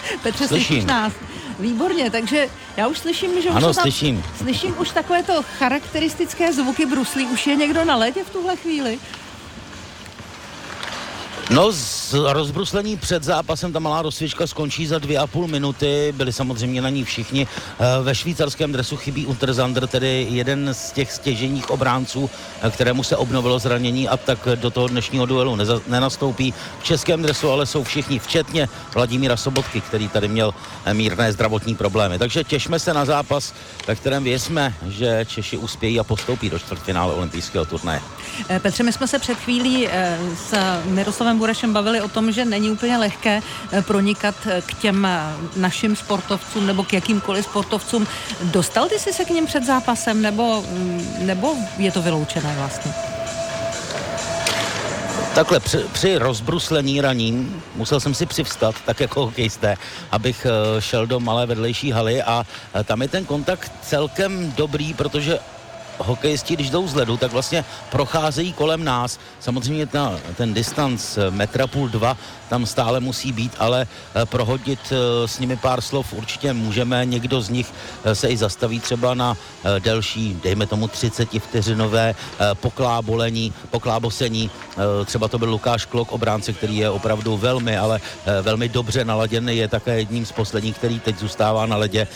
Petře, 0.23 0.49
slyším. 0.49 0.67
slyšíš 0.67 0.85
nás? 0.85 1.13
Výborně, 1.59 2.11
takže 2.11 2.49
já 2.77 2.87
už 2.87 2.99
slyším, 2.99 3.43
že 3.43 3.49
ano, 3.49 3.71
už 3.71 3.77
tam, 3.77 3.83
slyším. 3.83 4.25
slyším 4.39 4.75
už 4.79 4.91
takovéto 4.91 5.43
charakteristické 5.59 6.53
zvuky 6.53 6.87
bruslí. 6.87 7.27
Už 7.27 7.47
je 7.47 7.57
někdo 7.57 7.85
na 7.85 7.97
ledě 7.97 8.25
v 8.25 8.31
tuhle 8.31 8.57
chvíli? 8.57 8.99
No, 11.51 11.73
z 11.73 12.15
rozbruslení 12.15 12.97
před 12.97 13.23
zápasem 13.23 13.73
ta 13.73 13.79
malá 13.79 14.03
rozsvědčka 14.03 14.47
skončí 14.47 14.87
za 14.87 14.99
dvě 14.99 15.19
a 15.19 15.27
půl 15.27 15.49
minuty. 15.49 16.15
Byli 16.17 16.33
samozřejmě 16.33 16.83
na 16.83 16.89
ní 16.89 17.05
všichni. 17.05 17.47
Eh, 17.79 18.03
ve 18.03 18.15
švýcarském 18.15 18.73
dresu 18.73 18.97
chybí 18.97 19.27
Unterzander, 19.27 19.87
tedy 19.87 20.27
jeden 20.31 20.75
z 20.75 20.93
těch 20.93 21.13
stěženích 21.13 21.71
obránců, 21.71 22.31
eh, 22.63 22.71
kterému 22.71 23.03
se 23.03 23.17
obnovilo 23.17 23.59
zranění 23.59 24.09
a 24.09 24.17
tak 24.17 24.39
do 24.55 24.71
toho 24.71 24.89
dnešního 24.89 25.27
duelu 25.27 25.57
neza, 25.57 25.81
nenastoupí. 25.87 26.55
V 26.81 26.85
českém 26.85 27.23
dresu 27.23 27.51
ale 27.51 27.67
jsou 27.67 27.85
všichni, 27.85 28.19
včetně 28.19 28.69
Vladimíra 28.95 29.37
Sobotky, 29.37 29.81
který 29.81 30.09
tady 30.09 30.29
měl 30.29 30.55
eh, 30.85 30.95
mírné 30.95 31.33
zdravotní 31.33 31.75
problémy. 31.75 32.19
Takže 32.19 32.45
těšme 32.45 32.79
se 32.79 32.95
na 32.95 33.05
zápas, 33.05 33.55
ve 33.87 33.95
kterém 33.95 34.25
věřme, 34.25 34.75
že 34.89 35.25
Češi 35.29 35.57
uspějí 35.57 36.01
a 36.01 36.05
postoupí 36.05 36.51
do 36.51 36.59
čtvrtfinále 36.59 37.15
olympijského 37.15 37.65
turnaje. 37.65 38.01
Petře, 38.63 38.83
my 38.83 38.93
jsme 38.93 39.09
se 39.09 39.19
před 39.19 39.39
chvílí 39.39 39.89
s 40.37 40.55
Miroslavem 40.85 41.36
Markem 41.37 41.39
Burešem 41.39 41.73
bavili 41.73 42.01
o 42.01 42.09
tom, 42.09 42.33
že 42.33 42.45
není 42.45 42.71
úplně 42.71 42.97
lehké 42.97 43.43
eh, 43.73 43.83
pronikat 43.83 44.35
eh, 44.47 44.63
k 44.67 44.75
těm 44.75 45.05
eh, 45.05 45.21
našim 45.57 45.97
sportovcům 45.97 46.67
nebo 46.67 46.85
k 46.85 46.93
jakýmkoliv 46.93 47.45
sportovcům. 47.45 48.07
Dostal 48.43 48.89
ty 48.89 48.99
jsi 48.99 49.13
se 49.13 49.25
k 49.25 49.31
ním 49.31 49.47
před 49.47 49.65
zápasem 49.65 50.23
nebo, 50.23 50.65
mm, 50.71 51.27
nebo 51.29 51.55
je 51.79 51.93
to 51.93 52.03
vyloučené 52.03 52.55
vlastně? 52.57 52.93
Takhle 55.35 55.61
při, 55.61 55.79
při 55.93 56.17
rozbruslení 56.17 57.01
raním 57.01 57.63
musel 57.75 58.01
jsem 58.01 58.15
si 58.15 58.27
přivstat, 58.27 58.75
tak 58.87 59.01
jako 59.01 59.25
hokejisté, 59.25 59.77
abych 60.11 60.47
šel 60.79 61.07
do 61.07 61.21
malé 61.21 61.47
vedlejší 61.47 61.91
haly 61.93 62.23
a 62.23 62.47
tam 62.85 63.03
je 63.03 63.09
ten 63.09 63.25
kontakt 63.25 63.73
celkem 63.83 64.53
dobrý, 64.57 64.95
protože 64.95 65.39
hokejisti, 65.99 66.55
když 66.55 66.71
jdou 66.71 66.89
z 66.89 66.95
ledu, 66.95 67.17
tak 67.17 67.33
vlastně 67.33 67.65
procházejí 67.91 68.53
kolem 68.53 68.85
nás. 68.85 69.19
Samozřejmě 69.41 69.87
ta, 69.87 70.21
ten 70.37 70.55
distanc 70.55 71.19
metra 71.31 71.67
půl 71.67 71.89
dva 71.89 72.17
tam 72.49 72.67
stále 72.67 73.01
musí 73.01 73.33
být, 73.33 73.53
ale 73.59 73.87
eh, 73.87 74.27
prohodit 74.27 74.81
eh, 74.91 75.29
s 75.29 75.39
nimi 75.39 75.57
pár 75.57 75.81
slov 75.81 76.13
určitě 76.13 76.53
můžeme. 76.53 77.05
Někdo 77.05 77.41
z 77.41 77.49
nich 77.49 77.73
eh, 78.05 78.15
se 78.15 78.29
i 78.29 78.37
zastaví 78.37 78.81
třeba 78.81 79.15
na 79.15 79.37
delší, 79.79 80.41
dejme 80.43 80.67
tomu 80.67 80.89
30 80.89 81.29
vteřinové 81.29 82.15
poklábolení, 82.55 83.53
poklábosení. 83.71 84.51
Třeba 85.05 85.29
to 85.29 85.39
byl 85.39 85.51
Lukáš 85.51 85.85
Klok, 85.85 86.13
obránce, 86.13 86.53
který 86.53 86.77
je 86.77 86.91
opravdu 86.91 87.37
velmi, 87.37 87.79
ale 87.79 88.01
velmi 88.43 88.69
dobře 88.69 89.05
naladěný, 89.05 89.57
je 89.57 89.69
také 89.69 89.99
jedním 89.99 90.27
z 90.27 90.33
posledních, 90.33 90.79
který 90.79 91.01
teď 91.01 91.19
zůstává 91.19 91.67
na 91.67 91.77
ledě. 91.77 92.07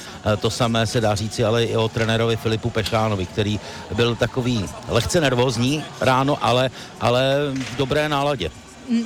To 0.41 0.51
samé 0.51 0.87
se 0.87 1.01
dá 1.01 1.15
říci 1.15 1.45
ale 1.45 1.65
i 1.65 1.77
o 1.77 1.89
trenérovi 1.89 2.37
Filipu 2.37 2.71
Pešánovi, 2.71 3.27
který 3.27 3.61
byl 3.95 4.17
takový 4.17 4.65
lehce 4.89 5.21
nervózní 5.21 5.85
ráno, 6.00 6.39
ale, 6.45 6.71
ale 7.00 7.37
v 7.55 7.77
dobré 7.77 8.09
náladě. 8.09 8.50
Mm, 8.89 9.05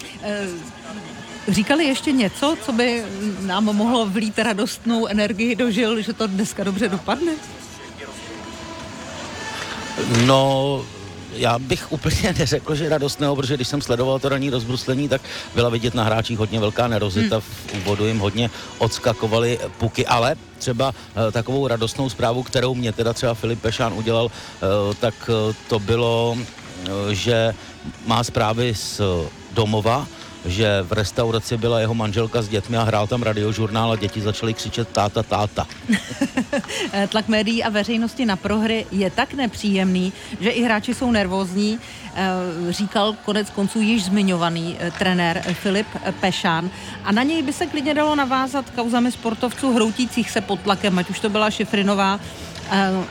Říkali 1.48 1.84
ještě 1.84 2.12
něco, 2.12 2.56
co 2.64 2.72
by 2.72 3.04
nám 3.40 3.64
mohlo 3.64 4.06
vlít 4.06 4.38
radostnou 4.38 5.06
energii 5.06 5.56
do 5.56 5.70
žil, 5.70 6.00
že 6.00 6.12
to 6.12 6.26
dneska 6.26 6.64
dobře 6.64 6.88
dopadne? 6.88 7.32
No, 10.26 10.84
já 11.36 11.58
bych 11.58 11.92
úplně 11.92 12.34
neřekl, 12.38 12.74
že 12.74 12.88
radostného, 12.88 13.36
protože 13.36 13.54
když 13.54 13.68
jsem 13.68 13.82
sledoval 13.82 14.18
to 14.18 14.28
ranní 14.28 14.50
rozbruslení, 14.50 15.08
tak 15.08 15.20
byla 15.54 15.68
vidět 15.68 15.94
na 15.94 16.04
hráčích 16.04 16.38
hodně 16.38 16.60
velká 16.60 16.88
nerozita. 16.88 17.36
Hmm. 17.36 17.42
V 17.42 17.74
úvodu 17.82 18.06
jim 18.06 18.18
hodně 18.18 18.50
odskakovaly 18.78 19.58
puky, 19.78 20.06
ale 20.06 20.36
třeba 20.58 20.88
uh, 20.88 21.32
takovou 21.32 21.66
radostnou 21.66 22.08
zprávu, 22.08 22.42
kterou 22.42 22.74
mě 22.74 22.92
teda 22.92 23.12
třeba 23.12 23.34
Filip 23.34 23.60
Pešán 23.60 23.92
udělal, 23.92 24.24
uh, 24.24 24.94
tak 24.94 25.14
uh, 25.28 25.54
to 25.68 25.78
bylo, 25.78 26.38
že 27.10 27.54
má 28.06 28.24
zprávy 28.24 28.74
z 28.74 29.00
domova, 29.52 30.06
že 30.44 30.82
v 30.82 30.92
restauraci 30.92 31.56
byla 31.56 31.80
jeho 31.80 31.94
manželka 31.94 32.42
s 32.42 32.48
dětmi 32.48 32.76
a 32.76 32.82
hrál 32.82 33.06
tam 33.06 33.22
radiožurnál 33.22 33.92
a 33.92 33.96
děti 33.96 34.20
začaly 34.20 34.54
křičet 34.54 34.88
táta, 34.88 35.22
táta. 35.22 35.66
Tlak 37.08 37.28
médií 37.28 37.64
a 37.64 37.68
veřejnosti 37.68 38.26
na 38.26 38.36
prohry 38.36 38.86
je 38.92 39.10
tak 39.10 39.34
nepříjemný, 39.34 40.12
že 40.40 40.50
i 40.50 40.62
hráči 40.62 40.94
jsou 40.94 41.10
nervózní, 41.10 41.78
eh, 42.14 42.72
říkal 42.72 43.16
konec 43.24 43.50
konců 43.50 43.80
již 43.80 44.04
zmiňovaný 44.04 44.76
eh, 44.78 44.90
trenér 44.98 45.42
Filip 45.52 45.86
Pešán. 46.20 46.70
A 47.04 47.12
na 47.12 47.22
něj 47.22 47.42
by 47.42 47.52
se 47.52 47.66
klidně 47.66 47.94
dalo 47.94 48.16
navázat 48.16 48.70
kauzami 48.70 49.12
sportovců 49.12 49.74
hroutících 49.74 50.30
se 50.30 50.40
pod 50.40 50.60
tlakem, 50.60 50.98
ať 50.98 51.10
už 51.10 51.20
to 51.20 51.28
byla 51.28 51.50
Šifrinová, 51.50 52.20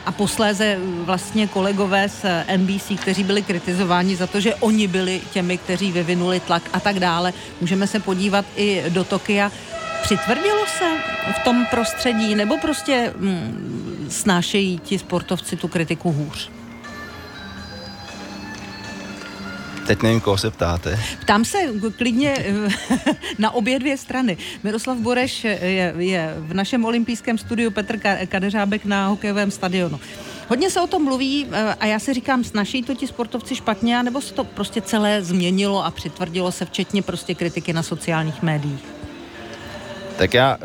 a 0.06 0.12
posléze 0.12 0.78
vlastně 1.04 1.46
kolegové 1.46 2.08
z 2.08 2.24
NBC, 2.56 3.00
kteří 3.00 3.24
byli 3.24 3.42
kritizováni 3.42 4.16
za 4.16 4.26
to, 4.26 4.40
že 4.40 4.54
oni 4.54 4.86
byli 4.86 5.20
těmi, 5.32 5.58
kteří 5.58 5.92
vyvinuli 5.92 6.40
tlak 6.40 6.62
a 6.72 6.80
tak 6.80 7.00
dále. 7.00 7.32
Můžeme 7.60 7.86
se 7.86 8.00
podívat 8.00 8.44
i 8.56 8.82
do 8.88 9.04
Tokia. 9.04 9.52
Přitvrdilo 10.02 10.66
se 10.78 10.84
v 11.32 11.44
tom 11.44 11.66
prostředí, 11.70 12.34
nebo 12.34 12.56
prostě 12.58 13.12
hm, 13.16 14.06
snášejí 14.10 14.78
ti 14.78 14.98
sportovci 14.98 15.56
tu 15.56 15.68
kritiku 15.68 16.12
hůř? 16.12 16.53
Teď 19.86 20.02
nevím, 20.02 20.20
koho 20.20 20.38
se 20.38 20.50
ptáte. 20.50 21.00
Ptám 21.20 21.44
se 21.44 21.58
klidně 21.96 22.34
eh, 22.38 22.68
na 23.38 23.50
obě 23.50 23.78
dvě 23.78 23.96
strany. 23.96 24.36
Miroslav 24.62 24.98
Boreš 24.98 25.44
je, 25.44 25.94
je 25.98 26.34
v 26.38 26.54
našem 26.54 26.84
olympijském 26.84 27.38
studiu 27.38 27.70
Petr 27.70 27.98
Kadeřábek 28.26 28.84
na 28.84 29.08
hokejovém 29.08 29.50
stadionu. 29.50 30.00
Hodně 30.48 30.70
se 30.70 30.80
o 30.80 30.86
tom 30.86 31.04
mluví 31.04 31.46
eh, 31.52 31.74
a 31.80 31.86
já 31.86 31.98
si 31.98 32.14
říkám, 32.14 32.44
snaží 32.44 32.82
to 32.82 32.94
ti 32.94 33.06
sportovci 33.06 33.56
špatně, 33.56 34.02
nebo 34.02 34.20
se 34.20 34.34
to 34.34 34.44
prostě 34.44 34.80
celé 34.80 35.22
změnilo 35.22 35.84
a 35.84 35.90
přitvrdilo 35.90 36.52
se, 36.52 36.64
včetně 36.64 37.02
prostě 37.02 37.34
kritiky 37.34 37.72
na 37.72 37.82
sociálních 37.82 38.42
médiích? 38.42 38.84
Tak 40.16 40.34
já 40.34 40.56
uh, 40.56 40.62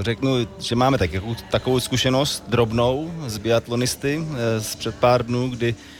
řeknu, 0.00 0.36
že 0.58 0.74
máme 0.74 0.98
tak, 0.98 1.10
takovou 1.50 1.80
zkušenost 1.80 2.44
drobnou 2.48 3.12
z 3.26 3.38
biatlonisty 3.38 4.26
z 4.58 4.74
před 4.74 4.94
pár 4.94 5.26
dnů, 5.26 5.48
kdy 5.48 5.74
Eh, 5.74 5.95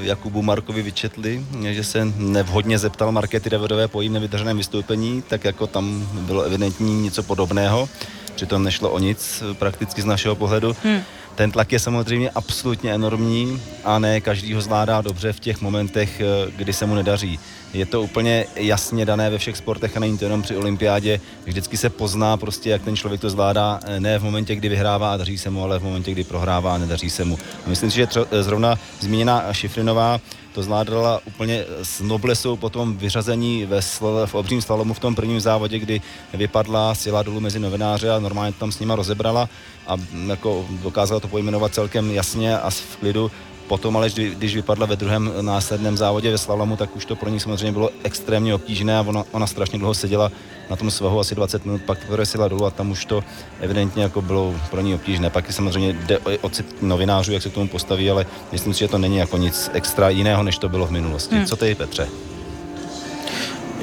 Jakubu 0.00 0.42
Markovi 0.42 0.82
vyčetli, 0.82 1.44
že 1.62 1.84
se 1.84 2.04
nevhodně 2.16 2.78
zeptal 2.78 3.12
Markety 3.12 3.50
Davidové 3.50 3.88
po 3.88 4.00
jím 4.00 4.12
nevydrženém 4.12 4.56
vystoupení, 4.56 5.22
tak 5.28 5.44
jako 5.44 5.66
tam 5.66 6.08
bylo 6.12 6.42
evidentní 6.42 7.02
něco 7.02 7.22
podobného. 7.22 7.88
Přitom 8.34 8.64
nešlo 8.64 8.90
o 8.90 8.98
nic 8.98 9.42
prakticky 9.58 10.02
z 10.02 10.04
našeho 10.04 10.36
pohledu. 10.36 10.76
Hmm. 10.82 11.00
Ten 11.34 11.50
tlak 11.50 11.72
je 11.72 11.78
samozřejmě 11.78 12.30
absolutně 12.30 12.94
enormní 12.94 13.62
a 13.84 13.98
ne 13.98 14.20
každý 14.20 14.54
ho 14.54 14.60
zvládá 14.60 15.00
dobře 15.00 15.32
v 15.32 15.40
těch 15.40 15.60
momentech, 15.60 16.20
eh, 16.20 16.50
kdy 16.56 16.72
se 16.72 16.86
mu 16.86 16.94
nedaří. 16.94 17.38
Je 17.76 17.86
to 17.86 18.02
úplně 18.02 18.46
jasně 18.56 19.06
dané 19.06 19.30
ve 19.30 19.38
všech 19.38 19.56
sportech 19.56 19.96
a 19.96 20.00
není 20.00 20.18
to 20.18 20.24
jenom 20.24 20.42
při 20.42 20.56
olympiádě. 20.56 21.20
Vždycky 21.44 21.76
se 21.76 21.90
pozná 21.90 22.36
prostě, 22.36 22.70
jak 22.70 22.82
ten 22.82 22.96
člověk 22.96 23.20
to 23.20 23.30
zvládá, 23.30 23.80
ne 23.98 24.18
v 24.18 24.24
momentě, 24.24 24.54
kdy 24.54 24.68
vyhrává 24.68 25.12
a 25.12 25.16
daří 25.16 25.38
se 25.38 25.50
mu, 25.50 25.62
ale 25.62 25.78
v 25.78 25.84
momentě, 25.84 26.12
kdy 26.12 26.24
prohrává 26.24 26.74
a 26.74 26.78
nedaří 26.78 27.10
se 27.10 27.24
mu. 27.24 27.38
Myslím 27.66 27.90
si, 27.90 27.96
že 27.96 28.08
eh, 28.30 28.42
zrovna 28.42 28.78
zmíněná 29.00 29.52
Šifrinová 29.52 30.20
to 30.56 30.62
zvládala 30.62 31.20
úplně 31.24 31.64
s 31.82 32.00
noblesou 32.00 32.56
po 32.56 32.70
tom 32.70 32.96
vyřazení 32.96 33.66
ve 33.66 33.78
sl- 33.78 34.26
v 34.26 34.34
obřím 34.34 34.62
slalomu 34.62 34.94
v 34.94 34.98
tom 34.98 35.14
prvním 35.14 35.40
závodě, 35.40 35.78
kdy 35.78 36.00
vypadla, 36.34 36.94
sjela 36.94 37.22
dolů 37.22 37.40
mezi 37.40 37.58
novináře 37.58 38.10
a 38.10 38.18
normálně 38.18 38.52
tam 38.52 38.72
s 38.72 38.80
nima 38.80 38.96
rozebrala 38.96 39.48
a 39.86 39.96
jako 40.26 40.66
dokázala 40.70 41.20
to 41.20 41.28
pojmenovat 41.28 41.74
celkem 41.74 42.10
jasně 42.10 42.58
a 42.58 42.70
v 42.70 42.96
klidu. 42.96 43.30
Potom 43.68 43.96
ale, 43.96 44.10
když 44.10 44.56
vypadla 44.56 44.86
ve 44.86 44.96
druhém 44.96 45.32
následném 45.40 45.96
závodě 45.96 46.30
ve 46.30 46.38
slalomu, 46.38 46.76
tak 46.76 46.96
už 46.96 47.04
to 47.04 47.16
pro 47.16 47.30
ní 47.30 47.40
samozřejmě 47.40 47.72
bylo 47.72 47.90
extrémně 48.04 48.54
obtížné 48.54 48.98
a 48.98 49.02
ona, 49.02 49.24
ona 49.32 49.46
strašně 49.46 49.78
dlouho 49.78 49.94
seděla 49.94 50.32
na 50.70 50.76
tom 50.76 50.90
svahu 50.90 51.20
asi 51.20 51.34
20 51.34 51.64
minut, 51.64 51.82
pak 51.82 51.98
sjela 52.24 52.48
dolů 52.48 52.66
a 52.66 52.70
tam 52.70 52.90
už 52.90 53.04
to 53.04 53.24
evidentně 53.60 54.02
jako 54.02 54.22
bylo 54.22 54.54
pro 54.70 54.80
ní 54.80 54.94
obtížné. 54.94 55.30
Pak 55.30 55.52
samozřejmě 55.52 55.92
jde 55.92 56.18
o 56.18 56.48
cit 56.48 56.82
novinářů, 56.82 57.32
jak 57.32 57.42
se 57.42 57.50
k 57.50 57.54
tomu 57.54 57.68
postaví, 57.68 58.10
ale 58.10 58.26
myslím 58.52 58.74
si, 58.74 58.80
že 58.80 58.88
to 58.88 58.98
není 58.98 59.16
jako 59.16 59.36
nic 59.36 59.70
extra 59.72 60.08
jiného, 60.08 60.42
než 60.42 60.58
to 60.58 60.68
bylo 60.68 60.86
v 60.86 60.90
minulosti. 60.90 61.34
Hmm. 61.34 61.46
Co 61.46 61.56
ty, 61.56 61.74
Petře? 61.74 62.08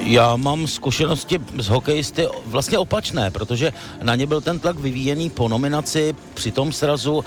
Já 0.06 0.36
mám 0.36 0.68
zkušenosti 0.68 1.40
z 1.60 1.68
hokejisty 1.68 2.28
vlastně 2.46 2.78
opačné, 2.78 3.32
protože 3.32 3.74
na 4.02 4.16
ně 4.16 4.28
byl 4.28 4.42
ten 4.42 4.60
tlak 4.60 4.80
vyvíjený 4.80 5.30
po 5.30 5.48
nominaci 5.48 6.16
při 6.34 6.52
tom 6.52 6.72
srazu 6.72 7.14
uh, 7.16 7.24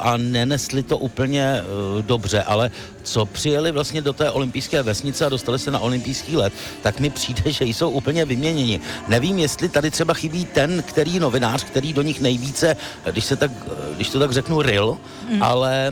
a 0.00 0.16
nenesli 0.16 0.82
to 0.82 0.98
úplně 0.98 1.62
uh, 1.62 2.02
dobře, 2.02 2.42
ale 2.42 2.70
co 3.02 3.26
přijeli 3.26 3.72
vlastně 3.72 4.02
do 4.02 4.12
té 4.12 4.30
olympijské 4.30 4.82
vesnice 4.82 5.26
a 5.26 5.28
dostali 5.28 5.58
se 5.58 5.70
na 5.70 5.78
olympijský 5.78 6.36
let, 6.36 6.52
tak 6.82 7.00
mi 7.00 7.10
přijde, 7.10 7.52
že 7.52 7.64
jsou 7.64 7.90
úplně 7.90 8.24
vyměněni. 8.24 8.80
Nevím, 9.08 9.38
jestli 9.38 9.68
tady 9.68 9.90
třeba 9.90 10.14
chybí 10.14 10.44
ten, 10.44 10.82
který 10.82 11.18
novinář, 11.18 11.64
který 11.64 11.92
do 11.92 12.02
nich 12.02 12.20
nejvíce, 12.20 12.76
když, 13.10 13.24
se 13.24 13.36
tak, 13.36 13.50
když 13.96 14.08
to 14.08 14.18
tak 14.18 14.32
řeknu, 14.32 14.62
ril, 14.62 14.96
mm. 15.30 15.42
ale 15.42 15.90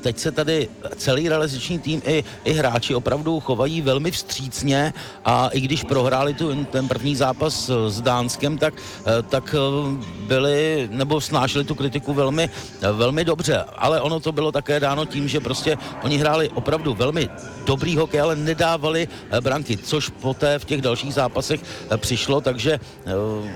teď 0.00 0.18
se 0.18 0.32
tady 0.32 0.68
celý 0.96 1.28
realizační 1.28 1.78
tým 1.78 2.02
i, 2.04 2.24
i 2.44 2.52
hráči 2.52 2.94
opravdu 2.94 3.40
chovají 3.40 3.80
velmi 3.80 4.10
vstřícně 4.10 4.92
a 5.24 5.48
i 5.48 5.60
když 5.64 5.84
prohráli 5.84 6.34
tu, 6.34 6.64
ten 6.64 6.88
první 6.88 7.16
zápas 7.16 7.70
s 7.88 8.00
Dánskem, 8.00 8.58
tak, 8.58 8.74
eh, 8.76 9.22
tak 9.22 9.54
eh, 9.54 9.58
byli, 10.26 10.88
nebo 10.92 11.20
snášeli 11.20 11.64
tu 11.64 11.74
kritiku 11.74 12.14
velmi, 12.14 12.50
velmi 12.92 13.24
dobře. 13.24 13.64
Ale 13.76 14.00
ono 14.00 14.20
to 14.20 14.32
bylo 14.32 14.52
také 14.52 14.80
dáno 14.80 15.06
tím, 15.06 15.28
že 15.28 15.40
prostě 15.40 15.78
oni 16.02 16.16
hráli 16.16 16.48
opravdu 16.48 16.94
velmi 16.94 17.28
dobrý 17.66 17.96
hokej, 17.96 18.20
ale 18.20 18.36
nedávali 18.36 19.08
eh, 19.08 19.40
branky, 19.40 19.76
což 19.76 20.08
poté 20.08 20.58
v 20.58 20.64
těch 20.64 20.82
dalších 20.82 21.14
zápasech 21.14 21.60
přišlo, 21.96 22.40
takže 22.40 22.80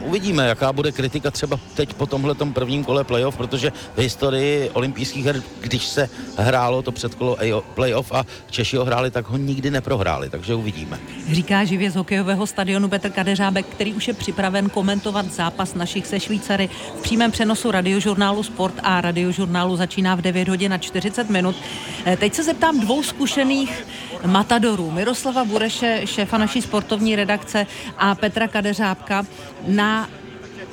uvidíme, 0.01 0.49
jaká 0.49 0.73
bude 0.73 0.93
kritika 0.93 1.31
třeba 1.31 1.61
teď 1.75 1.95
po 1.95 2.07
tomhle 2.07 2.35
prvním 2.35 2.85
kole 2.85 3.05
playoff, 3.05 3.37
protože 3.37 3.73
v 3.97 3.99
historii 3.99 4.71
olympijských 4.71 5.25
her, 5.25 5.43
když 5.61 5.87
se 5.87 6.09
hrálo 6.37 6.83
to 6.83 6.93
předkolo 6.93 7.37
playoff 7.75 8.13
a 8.13 8.25
Češi 8.51 8.77
ho 8.77 8.85
hráli, 8.85 9.11
tak 9.11 9.27
ho 9.29 9.37
nikdy 9.37 9.71
neprohráli, 9.71 10.31
takže 10.31 10.55
uvidíme. 10.55 10.99
Říká 11.33 11.65
živě 11.65 11.91
z 11.91 11.98
hokejového 11.99 12.47
stadionu 12.47 12.89
Petr 12.89 13.11
Kadeřábek, 13.11 13.67
který 13.67 13.95
už 13.95 14.09
je 14.09 14.15
připraven 14.15 14.71
komentovat 14.71 15.27
zápas 15.27 15.75
našich 15.75 16.07
se 16.07 16.21
Švýcary 16.21 16.69
v 16.99 17.03
přímém 17.03 17.31
přenosu 17.31 17.71
radiožurnálu 17.71 18.43
Sport 18.43 18.75
a 18.83 19.01
radiožurnálu 19.01 19.77
začíná 19.77 20.15
v 20.15 20.23
9 20.23 20.49
hodin 20.49 20.73
a 20.73 20.79
40 20.79 21.31
minut. 21.31 21.57
Eh, 22.05 22.17
teď 22.17 22.35
se 22.35 22.43
zeptám 22.43 22.81
dvou 22.81 23.03
zkušených 23.03 23.87
matadorů, 24.27 24.91
Miroslava 24.91 25.45
Bureše, 25.45 26.03
šéfa 26.05 26.39
naší 26.39 26.63
sportovní 26.63 27.17
redakce 27.17 27.67
a 27.99 28.15
Petra 28.15 28.49
Kadeřábka 28.49 29.27
na 29.67 30.09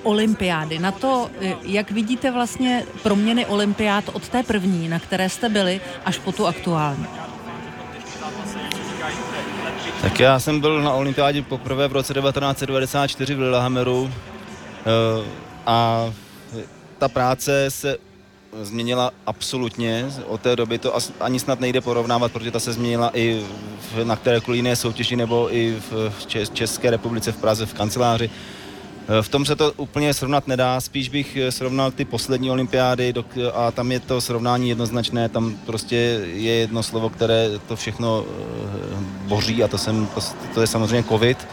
olympiády, 0.04 0.80
na 0.80 0.92
to, 0.92 1.30
eh, 1.42 1.54
jak 1.64 1.92
vidíte 1.92 2.32
vlastně 2.32 2.84
proměny 3.04 3.46
olympiád 3.46 4.10
od 4.14 4.30
té 4.30 4.44
první, 4.44 4.90
na 4.90 5.00
které 5.00 5.30
jste 5.30 5.50
byli, 5.50 5.82
až 6.06 6.20
po 6.20 6.32
tu 6.32 6.48
aktuální. 6.48 7.25
Tak 10.06 10.20
já 10.20 10.40
jsem 10.40 10.60
byl 10.60 10.82
na 10.82 10.94
olympiádě 10.94 11.42
poprvé 11.42 11.88
v 11.88 11.92
roce 11.92 12.14
1994 12.14 13.36
v 13.36 13.40
Lillehammeru 13.40 14.12
eh, 14.12 15.26
a 15.66 16.10
ta 16.98 17.08
práce 17.08 17.72
se 17.72 17.98
změnila 18.62 19.12
absolutně. 19.26 20.06
Od 20.28 20.42
té 20.42 20.56
doby 20.56 20.78
to 20.78 20.98
ani 21.20 21.40
snad 21.40 21.60
nejde 21.60 21.82
porovnávat, 21.82 22.32
protože 22.32 22.52
ta 22.52 22.60
se 22.60 22.74
změnila 22.74 23.12
i 23.14 23.46
na 24.04 24.16
kterékoliv 24.16 24.58
jiné 24.58 24.76
soutěži 24.76 25.16
nebo 25.16 25.56
i 25.56 25.78
v 25.92 26.12
České 26.54 26.90
republice, 26.90 27.32
v 27.32 27.38
Praze, 27.38 27.66
v 27.66 27.74
kanceláři. 27.74 28.30
Eh, 29.08 29.22
v 29.22 29.30
tom 29.30 29.46
se 29.46 29.56
to 29.56 29.72
úplně 29.72 30.14
srovnat 30.14 30.48
nedá, 30.48 30.82
spíš 30.82 31.10
bych 31.10 31.38
eh, 31.38 31.52
srovnal 31.52 31.92
ty 31.92 32.06
poslední 32.06 32.52
olympiády 32.52 33.14
a 33.54 33.72
tam 33.72 33.92
je 33.92 34.00
to 34.00 34.22
srovnání 34.22 34.70
jednoznačné, 34.70 35.30
tam 35.30 35.56
prostě 35.66 35.96
je 36.34 36.54
jedno 36.54 36.84
slovo, 36.84 37.10
které 37.10 37.50
to 37.68 37.76
všechno 37.76 38.26
boří 39.28 39.64
a 39.64 39.68
to, 39.68 39.78
jsem, 39.78 40.08
to, 40.08 40.22
to 40.54 40.62
je 40.62 40.68
samozřejmě 40.68 41.04
covid 41.04 41.48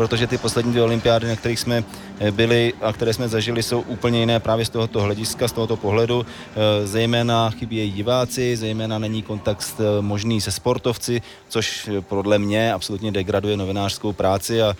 protože 0.00 0.26
ty 0.26 0.38
poslední 0.38 0.72
dvě 0.72 0.82
olympiády, 0.82 1.28
na 1.28 1.36
kterých 1.36 1.60
jsme 1.60 1.84
eh, 2.20 2.30
byli 2.30 2.72
a 2.82 2.92
které 2.92 3.12
jsme 3.12 3.28
zažili, 3.28 3.62
jsou 3.62 3.80
úplně 3.80 4.20
jiné 4.20 4.40
právě 4.40 4.64
z 4.64 4.68
tohoto 4.68 5.00
hlediska, 5.00 5.48
z 5.48 5.52
tohoto 5.52 5.76
pohledu. 5.76 6.26
Eh, 6.26 6.86
zejména 6.86 7.50
chybějí 7.50 7.92
diváci, 7.92 8.56
zejména 8.56 8.98
není 8.98 9.22
kontakt 9.22 9.74
eh, 9.78 10.02
možný 10.02 10.40
se 10.40 10.50
sportovci, 10.50 11.22
což 11.48 11.90
podle 12.00 12.38
mě 12.38 12.72
absolutně 12.72 13.12
degraduje 13.12 13.56
novinářskou 13.56 14.12
práci 14.12 14.62
a 14.62 14.76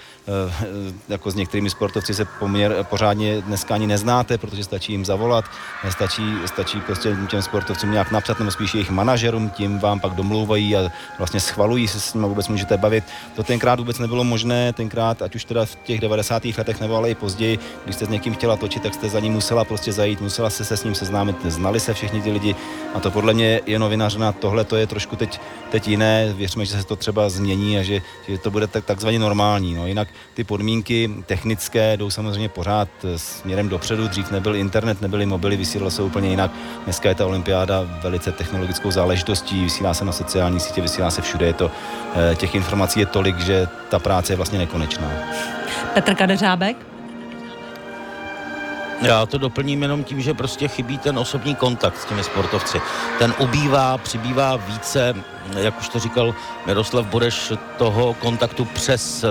jako 1.08 1.30
s 1.30 1.34
některými 1.34 1.70
sportovci 1.70 2.14
se 2.14 2.24
poměr, 2.24 2.86
pořádně 2.90 3.40
dneska 3.40 3.74
ani 3.74 3.86
neznáte, 3.86 4.38
protože 4.38 4.64
stačí 4.64 4.92
jim 4.92 5.04
zavolat, 5.04 5.44
stačí, 5.90 6.22
stačí 6.46 6.80
prostě 6.80 7.16
těm 7.28 7.42
sportovcům 7.42 7.92
nějak 7.92 8.10
napsat, 8.10 8.38
nebo 8.38 8.50
spíš 8.50 8.74
jejich 8.74 8.90
manažerům, 8.90 9.50
tím 9.50 9.78
vám 9.78 10.00
pak 10.00 10.14
domlouvají 10.14 10.76
a 10.76 10.92
vlastně 11.18 11.40
schvalují 11.40 11.88
se 11.88 12.00
s 12.00 12.14
nimi 12.14 12.26
vůbec 12.28 12.48
můžete 12.48 12.76
bavit. 12.76 13.04
To 13.36 13.42
tenkrát 13.42 13.78
vůbec 13.78 13.98
nebylo 13.98 14.24
možné, 14.24 14.72
tenkrát 14.72 15.09
tenkrát, 15.14 15.22
ať 15.22 15.34
už 15.34 15.44
teda 15.44 15.64
v 15.64 15.76
těch 15.84 16.00
90. 16.00 16.44
letech 16.58 16.80
nebo 16.80 16.96
ale 16.96 17.10
i 17.10 17.14
později, 17.14 17.58
když 17.84 17.96
jste 17.96 18.06
s 18.06 18.08
někým 18.08 18.34
chtěla 18.34 18.56
točit, 18.56 18.82
tak 18.82 18.94
jste 18.94 19.08
za 19.08 19.20
ním 19.20 19.32
musela 19.32 19.64
prostě 19.64 19.92
zajít, 19.92 20.20
musela 20.20 20.50
se 20.50 20.64
se 20.64 20.76
s 20.76 20.84
ním 20.84 20.94
seznámit, 20.94 21.36
znali 21.44 21.80
se 21.80 21.94
všichni 21.94 22.22
ty 22.22 22.32
lidi 22.32 22.54
a 22.94 23.00
to 23.00 23.10
podle 23.10 23.34
mě 23.34 23.60
je 23.66 23.78
novinařina, 23.78 24.32
tohle 24.32 24.64
to 24.64 24.76
je 24.76 24.86
trošku 24.86 25.16
teď, 25.16 25.40
teď 25.70 25.88
jiné, 25.88 26.32
věřme, 26.32 26.64
že 26.64 26.72
se 26.72 26.84
to 26.84 26.96
třeba 26.96 27.28
změní 27.28 27.78
a 27.78 27.82
že, 27.82 28.02
že 28.28 28.38
to 28.38 28.50
bude 28.50 28.66
tak, 28.66 28.84
takzvaně 28.84 29.18
normální. 29.18 29.74
No. 29.74 29.86
Jinak 29.86 30.08
ty 30.34 30.44
podmínky 30.44 31.10
technické 31.26 31.96
jdou 31.96 32.10
samozřejmě 32.10 32.48
pořád 32.48 32.88
směrem 33.16 33.68
dopředu, 33.68 34.08
dřív 34.08 34.30
nebyl 34.30 34.56
internet, 34.56 35.00
nebyly 35.00 35.26
mobily, 35.26 35.56
vysílalo 35.56 35.90
se 35.90 36.02
úplně 36.02 36.30
jinak. 36.30 36.50
Dneska 36.84 37.08
je 37.08 37.14
ta 37.14 37.26
olympiáda 37.26 37.82
velice 38.02 38.32
technologickou 38.32 38.90
záležitostí, 38.90 39.64
vysílá 39.64 39.94
se 39.94 40.04
na 40.04 40.12
sociální 40.12 40.60
sítě, 40.60 40.80
vysílá 40.80 41.10
se 41.10 41.22
všude, 41.22 41.46
je 41.46 41.52
to, 41.52 41.70
eh, 41.70 42.36
těch 42.36 42.54
informací 42.54 43.00
je 43.00 43.06
tolik, 43.06 43.38
že 43.38 43.68
ta 43.88 43.98
práce 43.98 44.32
je 44.32 44.36
vlastně 44.36 44.58
nekonečná 44.58 44.89
možná. 44.90 45.12
Petr 45.94 46.14
Kadeřábek? 46.14 46.76
Já 49.02 49.26
to 49.26 49.38
doplním 49.38 49.82
jenom 49.82 50.04
tím, 50.04 50.20
že 50.20 50.34
prostě 50.34 50.68
chybí 50.68 50.98
ten 50.98 51.18
osobní 51.18 51.54
kontakt 51.54 52.00
s 52.00 52.04
těmi 52.04 52.24
sportovci. 52.24 52.80
Ten 53.18 53.34
ubývá, 53.38 53.98
přibývá 53.98 54.56
více, 54.56 55.14
jak 55.56 55.80
už 55.80 55.88
to 55.88 55.98
říkal 55.98 56.34
Miroslav 56.66 57.06
Boreš, 57.06 57.52
toho 57.78 58.14
kontaktu 58.14 58.64
přes 58.64 59.24
eh, 59.24 59.28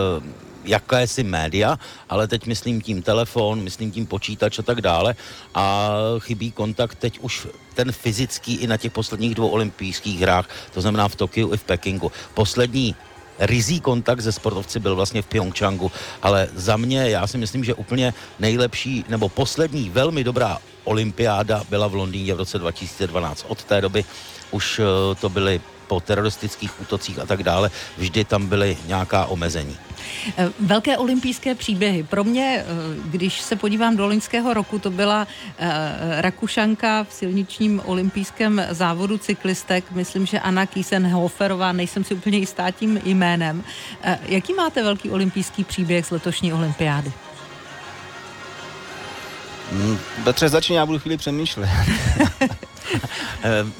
jakési 0.63 1.23
média, 1.23 1.77
ale 2.09 2.27
teď 2.27 2.45
myslím 2.45 2.81
tím 2.81 3.01
telefon, 3.01 3.61
myslím 3.61 3.91
tím 3.91 4.05
počítač 4.05 4.59
a 4.59 4.61
tak 4.61 4.81
dále 4.81 5.15
a 5.55 5.89
chybí 6.19 6.51
kontakt 6.51 6.95
teď 6.95 7.19
už 7.19 7.47
ten 7.73 7.91
fyzický 7.91 8.55
i 8.55 8.67
na 8.67 8.77
těch 8.77 8.91
posledních 8.91 9.35
dvou 9.35 9.47
olympijských 9.47 10.19
hrách, 10.19 10.49
to 10.73 10.81
znamená 10.81 11.07
v 11.07 11.15
Tokiu 11.15 11.53
i 11.53 11.57
v 11.57 11.63
Pekingu. 11.63 12.11
Poslední 12.33 12.95
rizí 13.39 13.79
kontakt 13.79 14.19
ze 14.21 14.31
sportovci 14.31 14.79
byl 14.79 14.95
vlastně 14.95 15.21
v 15.21 15.25
Pyeongchangu, 15.25 15.91
ale 16.21 16.47
za 16.55 16.77
mě, 16.77 17.09
já 17.09 17.27
si 17.27 17.37
myslím, 17.37 17.63
že 17.63 17.73
úplně 17.73 18.13
nejlepší, 18.39 19.05
nebo 19.09 19.29
poslední 19.29 19.89
velmi 19.89 20.23
dobrá 20.23 20.57
olympiáda 20.83 21.63
byla 21.69 21.87
v 21.87 21.95
Londýně 21.95 22.33
v 22.33 22.37
roce 22.37 22.59
2012. 22.59 23.45
Od 23.47 23.63
té 23.63 23.81
doby 23.81 24.05
už 24.51 24.79
eh, 24.79 25.15
to 25.15 25.29
byly 25.29 25.61
po 25.89 25.99
teroristických 25.99 26.81
útocích 26.81 27.19
a 27.19 27.25
tak 27.25 27.43
dále, 27.43 27.71
vždy 27.97 28.23
tam 28.23 28.45
byly 28.45 28.77
nějaká 28.85 29.25
omezení. 29.25 29.77
Eh, 30.37 30.49
velké 30.59 30.97
olympijské 30.97 31.55
příběhy. 31.55 32.03
Pro 32.03 32.23
mě, 32.23 32.61
eh, 32.61 32.65
když 33.05 33.41
se 33.41 33.55
podívám 33.55 33.97
do 33.97 34.05
loňského 34.05 34.53
roku, 34.53 34.79
to 34.79 34.89
byla 34.89 35.27
eh, 35.57 36.21
Rakušanka 36.21 37.03
v 37.03 37.13
silničním 37.13 37.81
olympijském 37.85 38.61
závodu 38.69 39.17
cyklistek. 39.17 39.91
Myslím, 39.91 40.25
že 40.25 40.39
Anna 40.39 40.65
Kiesenhoferová, 40.65 41.71
nejsem 41.71 42.03
si 42.03 42.13
úplně 42.13 42.37
jistá 42.37 42.71
tím 42.71 43.01
jménem. 43.03 43.63
Jaký 44.21 44.53
máte 44.53 44.83
velký 44.83 45.09
olympijský 45.09 45.63
příběh 45.63 46.05
z 46.05 46.11
letošní 46.11 46.53
olympiády? 46.53 47.11
Petře, 50.23 50.45
hmm, 50.45 50.51
začni, 50.51 50.75
já 50.75 50.85
budu 50.85 50.99
chvíli 50.99 51.17
přemýšlet. 51.17 51.69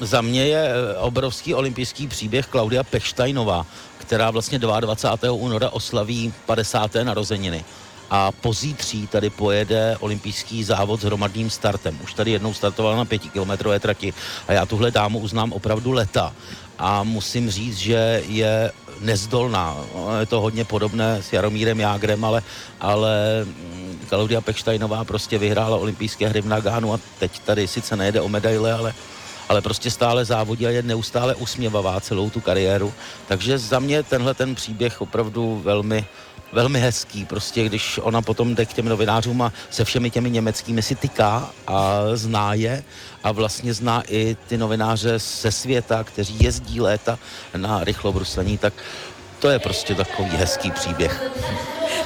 Za 0.00 0.20
mě 0.20 0.46
je 0.46 0.72
obrovský 0.98 1.54
olympijský 1.54 2.06
příběh 2.06 2.46
Klaudia 2.46 2.82
Pechsteinová, 2.82 3.66
která 3.98 4.30
vlastně 4.30 4.58
22. 4.58 5.32
února 5.32 5.70
oslaví 5.70 6.32
50. 6.46 6.94
narozeniny 7.02 7.64
a 8.10 8.32
pozítří 8.32 9.06
tady 9.06 9.30
pojede 9.30 9.96
olympijský 10.00 10.64
závod 10.64 11.00
s 11.00 11.04
hromadným 11.04 11.50
startem. 11.50 11.98
Už 12.02 12.14
tady 12.14 12.30
jednou 12.30 12.54
startovala 12.54 12.96
na 12.96 13.04
pětikilometrové 13.04 13.80
trati 13.80 14.14
a 14.48 14.52
já 14.52 14.66
tuhle 14.66 14.90
dámu 14.90 15.18
uznám 15.18 15.52
opravdu 15.52 15.92
leta 15.92 16.34
a 16.78 17.02
musím 17.02 17.50
říct, 17.50 17.76
že 17.76 18.22
je 18.28 18.72
nezdolná. 19.00 19.76
Je 20.20 20.26
to 20.26 20.40
hodně 20.40 20.64
podobné 20.64 21.22
s 21.22 21.32
Jaromírem 21.32 21.80
Jágrem, 21.80 22.24
ale, 22.24 22.42
ale 22.80 23.46
Klaudia 24.10 24.40
Pechsteinová 24.40 25.04
prostě 25.04 25.38
vyhrála 25.38 25.76
olympijské 25.76 26.28
hry 26.28 26.40
v 26.40 26.46
Nagánu 26.46 26.94
a 26.94 27.00
teď 27.18 27.38
tady 27.38 27.68
sice 27.68 27.96
nejde 27.96 28.20
o 28.20 28.28
medaile, 28.28 28.72
ale 28.72 28.94
ale 29.48 29.62
prostě 29.62 29.90
stále 29.90 30.24
závodí 30.24 30.66
a 30.66 30.70
je 30.70 30.82
neustále 30.82 31.34
usměvavá 31.34 32.00
celou 32.00 32.30
tu 32.30 32.40
kariéru. 32.40 32.92
Takže 33.26 33.58
za 33.58 33.78
mě 33.78 34.02
tenhle 34.02 34.34
ten 34.34 34.54
příběh 34.54 35.00
opravdu 35.00 35.60
velmi, 35.64 36.06
velmi 36.52 36.80
hezký, 36.80 37.24
prostě 37.24 37.64
když 37.64 38.00
ona 38.02 38.22
potom 38.22 38.54
jde 38.54 38.66
k 38.66 38.72
těm 38.72 38.88
novinářům 38.88 39.42
a 39.42 39.52
se 39.70 39.84
všemi 39.84 40.10
těmi 40.10 40.30
německými 40.30 40.82
si 40.82 40.94
tyká 40.94 41.50
a 41.66 42.02
zná 42.14 42.54
je 42.54 42.84
a 43.24 43.32
vlastně 43.32 43.74
zná 43.74 44.02
i 44.08 44.36
ty 44.46 44.58
novináře 44.58 45.18
ze 45.18 45.52
světa, 45.52 46.04
kteří 46.04 46.36
jezdí 46.40 46.80
léta 46.80 47.18
na 47.56 47.84
rychlobruslení, 47.84 48.58
tak 48.58 48.74
to 49.38 49.48
je 49.50 49.58
prostě 49.58 49.94
takový 49.94 50.30
hezký 50.30 50.70
příběh. 50.70 51.30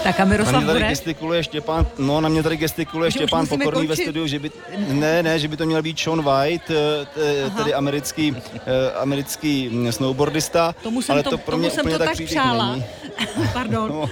Tak 0.03 0.21
a 0.21 0.25
Miroslav 0.25 0.55
na 0.55 0.61
mě 0.61 0.73
tady 0.73 0.85
gestikuluje 0.89 1.45
Štěpán, 1.45 1.87
no 1.99 2.21
na 2.21 2.29
mě 2.29 2.43
tady 2.43 2.57
gestikuluje 2.57 3.11
že 3.11 3.19
Štěpán 3.19 3.47
Pokorný 3.47 3.87
ve 3.87 3.97
studiu, 3.97 4.27
že 4.27 4.39
by, 4.39 4.51
ne, 4.89 5.23
ne, 5.23 5.39
že 5.39 5.49
by 5.49 5.57
to 5.57 5.67
měl 5.67 5.83
být 5.83 5.99
Sean 5.99 6.23
White, 6.23 6.71
eh, 6.71 7.51
tedy 7.57 7.75
americký, 7.75 8.37
eh, 8.57 8.93
americký 8.93 9.71
snowboardista, 9.91 10.75
tomu 10.83 11.03
jsem 11.03 11.13
ale 11.13 11.23
to, 11.23 11.31
to 11.31 11.39
pro 11.39 11.57
mě 11.57 11.71
jsem 11.71 11.85
to 11.85 11.99
tak, 11.99 12.17
tak 12.17 12.27
přála. 12.27 12.77
Pardon. 13.53 13.89
No. 13.89 14.11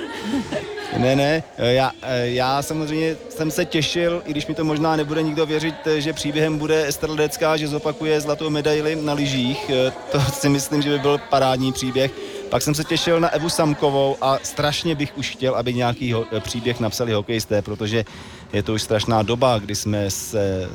Ne, 0.97 1.16
ne, 1.16 1.42
já, 1.59 1.92
já 2.23 2.62
samozřejmě 2.62 3.16
jsem 3.29 3.51
se 3.51 3.64
těšil, 3.64 4.23
i 4.27 4.31
když 4.31 4.47
mi 4.47 4.55
to 4.55 4.64
možná 4.64 4.97
nebude 4.97 5.23
nikdo 5.23 5.47
věřit, 5.47 5.75
že 5.99 6.12
příběhem 6.12 6.59
bude 6.59 6.87
Ester 6.87 7.11
Ledecká, 7.11 7.57
že 7.57 7.68
zopakuje 7.68 8.21
zlatou 8.21 8.51
medaili 8.51 8.97
na 8.97 9.12
lyžích. 9.12 9.71
Eh, 9.71 9.92
to 10.12 10.21
si 10.21 10.49
myslím, 10.49 10.83
že 10.83 10.90
by 10.90 10.99
byl 10.99 11.21
parádní 11.31 11.73
příběh. 11.73 12.11
Pak 12.52 12.62
jsem 12.62 12.74
se 12.74 12.84
těšil 12.84 13.20
na 13.20 13.28
Evu 13.28 13.48
Samkovou 13.48 14.16
a 14.20 14.38
strašně 14.42 14.94
bych 14.94 15.18
už 15.18 15.30
chtěl, 15.30 15.54
aby 15.54 15.74
nějaký 15.74 16.12
ho, 16.12 16.26
příběh 16.40 16.80
napsali 16.80 17.12
hokejisté, 17.12 17.62
protože 17.62 18.04
je 18.52 18.62
to 18.62 18.74
už 18.74 18.82
strašná 18.82 19.22
doba, 19.22 19.58
kdy 19.58 19.74
jsme 19.74 20.10
se 20.10 20.68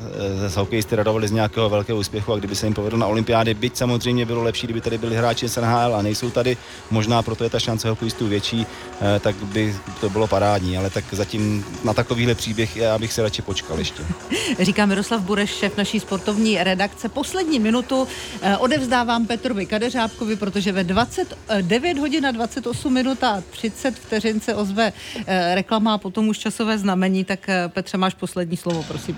z 0.46 0.56
hokejisty 0.56 0.96
radovali 0.96 1.28
z 1.28 1.32
nějakého 1.32 1.70
velkého 1.70 1.98
úspěchu 1.98 2.32
a 2.32 2.36
kdyby 2.36 2.54
se 2.54 2.66
jim 2.66 2.74
povedlo 2.74 2.98
na 2.98 3.06
olympiády, 3.06 3.54
byť 3.54 3.76
samozřejmě 3.76 4.26
bylo 4.26 4.42
lepší, 4.42 4.66
kdyby 4.66 4.80
tady 4.80 4.98
byli 4.98 5.16
hráči 5.16 5.48
z 5.48 5.56
NHL 5.56 5.96
a 5.96 6.02
nejsou 6.02 6.30
tady, 6.30 6.56
možná 6.90 7.22
proto 7.22 7.44
je 7.44 7.50
ta 7.50 7.58
šance 7.58 7.88
hokejistů 7.88 8.28
větší, 8.28 8.66
eh, 9.00 9.20
tak 9.20 9.36
by 9.36 9.76
to 10.00 10.10
bylo 10.10 10.26
parádní, 10.26 10.78
ale 10.78 10.90
tak 10.90 11.04
zatím 11.12 11.64
na 11.84 11.94
takovýhle 11.94 12.34
příběh 12.34 12.76
já 12.76 12.98
bych 12.98 13.12
se 13.12 13.22
radši 13.22 13.42
počkal 13.42 13.78
ještě. 13.78 14.02
Říká 14.60 14.86
Miroslav 14.86 15.20
Bureš, 15.20 15.50
šéf 15.50 15.76
naší 15.76 16.00
sportovní 16.00 16.64
redakce. 16.64 17.08
Poslední 17.08 17.58
minutu 17.58 18.08
eh, 18.42 18.56
odevzdávám 18.56 19.26
Petrovi 19.26 19.66
Kadeřábkovi, 19.66 20.36
protože 20.36 20.72
ve 20.72 20.84
29 20.84 21.98
hodin 21.98 22.26
a 22.26 22.30
28 22.30 22.94
minut 22.94 23.24
a 23.24 23.42
30 23.50 23.94
vteřin 23.94 24.40
se 24.40 24.54
ozve 24.54 24.92
eh, 25.26 25.54
reklama 25.54 25.94
a 25.94 25.98
potom 25.98 26.28
už 26.28 26.38
časové 26.38 26.78
znamení, 26.78 27.24
tak 27.24 27.50
Petře, 27.68 27.98
máš 27.98 28.14
poslední 28.14 28.56
slovo, 28.56 28.82
prosím. 28.82 29.16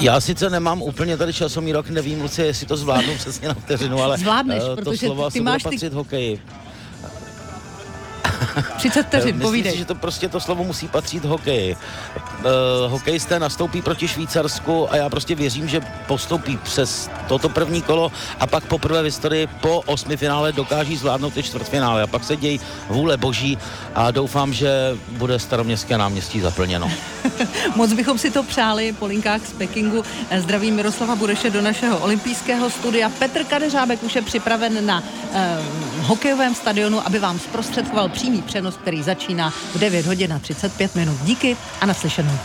Já 0.00 0.20
sice 0.20 0.50
nemám 0.50 0.82
úplně 0.82 1.16
tady 1.16 1.32
časomí 1.32 1.72
rok, 1.72 1.88
nevím, 1.88 2.22
Luci, 2.22 2.42
jestli 2.42 2.66
to 2.66 2.76
zvládnu 2.76 3.14
přesně 3.14 3.48
na 3.48 3.54
vteřinu, 3.54 4.02
ale 4.02 4.18
Zvládneš, 4.18 4.62
uh, 4.62 4.68
to 4.68 4.76
protože 4.76 5.06
slovo 5.06 5.30
ty 5.30 5.40
máš 5.40 5.62
ty... 5.62 5.88
hokeji. 5.88 6.40
30 8.76 9.02
vteřin, 9.02 9.26
Myslím 9.26 9.42
povídej. 9.42 9.72
si, 9.72 9.78
že 9.78 9.84
to 9.84 9.94
prostě 9.94 10.28
to 10.28 10.40
slovo 10.40 10.64
musí 10.64 10.88
patřit 10.88 11.24
hokeji. 11.24 11.76
Uh, 11.76 12.90
hokejisté 12.90 13.38
nastoupí 13.38 13.82
proti 13.82 14.08
Švýcarsku 14.08 14.92
a 14.92 14.96
já 14.96 15.08
prostě 15.08 15.34
věřím, 15.34 15.68
že 15.68 15.80
postoupí 16.06 16.56
přes 16.56 17.10
toto 17.28 17.48
první 17.48 17.82
kolo 17.82 18.12
a 18.40 18.46
pak 18.46 18.64
poprvé 18.64 19.02
v 19.02 19.04
historii 19.04 19.46
po 19.46 19.80
osmi 19.80 20.16
finále 20.16 20.52
dokáží 20.52 20.96
zvládnout 20.96 21.34
ty 21.34 21.42
čtvrtfinále 21.42 22.02
a 22.02 22.06
pak 22.06 22.24
se 22.24 22.36
dějí 22.36 22.60
vůle 22.88 23.16
boží 23.16 23.58
a 23.94 24.10
doufám, 24.10 24.52
že 24.52 24.96
bude 25.08 25.38
staroměstské 25.38 25.98
náměstí 25.98 26.40
zaplněno. 26.40 26.90
Moc 27.76 27.92
bychom 27.92 28.18
si 28.18 28.30
to 28.30 28.42
přáli 28.42 28.92
po 28.92 29.06
linkách 29.06 29.46
z 29.46 29.52
Pekingu. 29.52 30.04
Zdravím 30.38 30.74
Miroslava 30.74 31.16
Bureše 31.16 31.50
do 31.50 31.62
našeho 31.62 31.98
olympijského 31.98 32.70
studia. 32.70 33.08
Petr 33.08 33.44
Kadeřábek 33.44 34.02
už 34.02 34.14
je 34.14 34.22
připraven 34.22 34.86
na 34.86 35.02
eh, 35.32 35.58
hokejovém 36.04 36.54
stadionu, 36.54 37.06
aby 37.06 37.18
vám 37.18 37.38
zprostředkoval 37.38 38.08
přímý 38.08 38.42
přenos, 38.42 38.76
který 38.76 39.02
začíná 39.02 39.50
v 39.50 39.78
9 39.78 40.06
hodin 40.06 40.32
a 40.32 40.38
35 40.38 40.94
minut. 40.94 41.16
Díky 41.22 41.56
a 41.80 41.86
naslyšenou. 41.86 42.38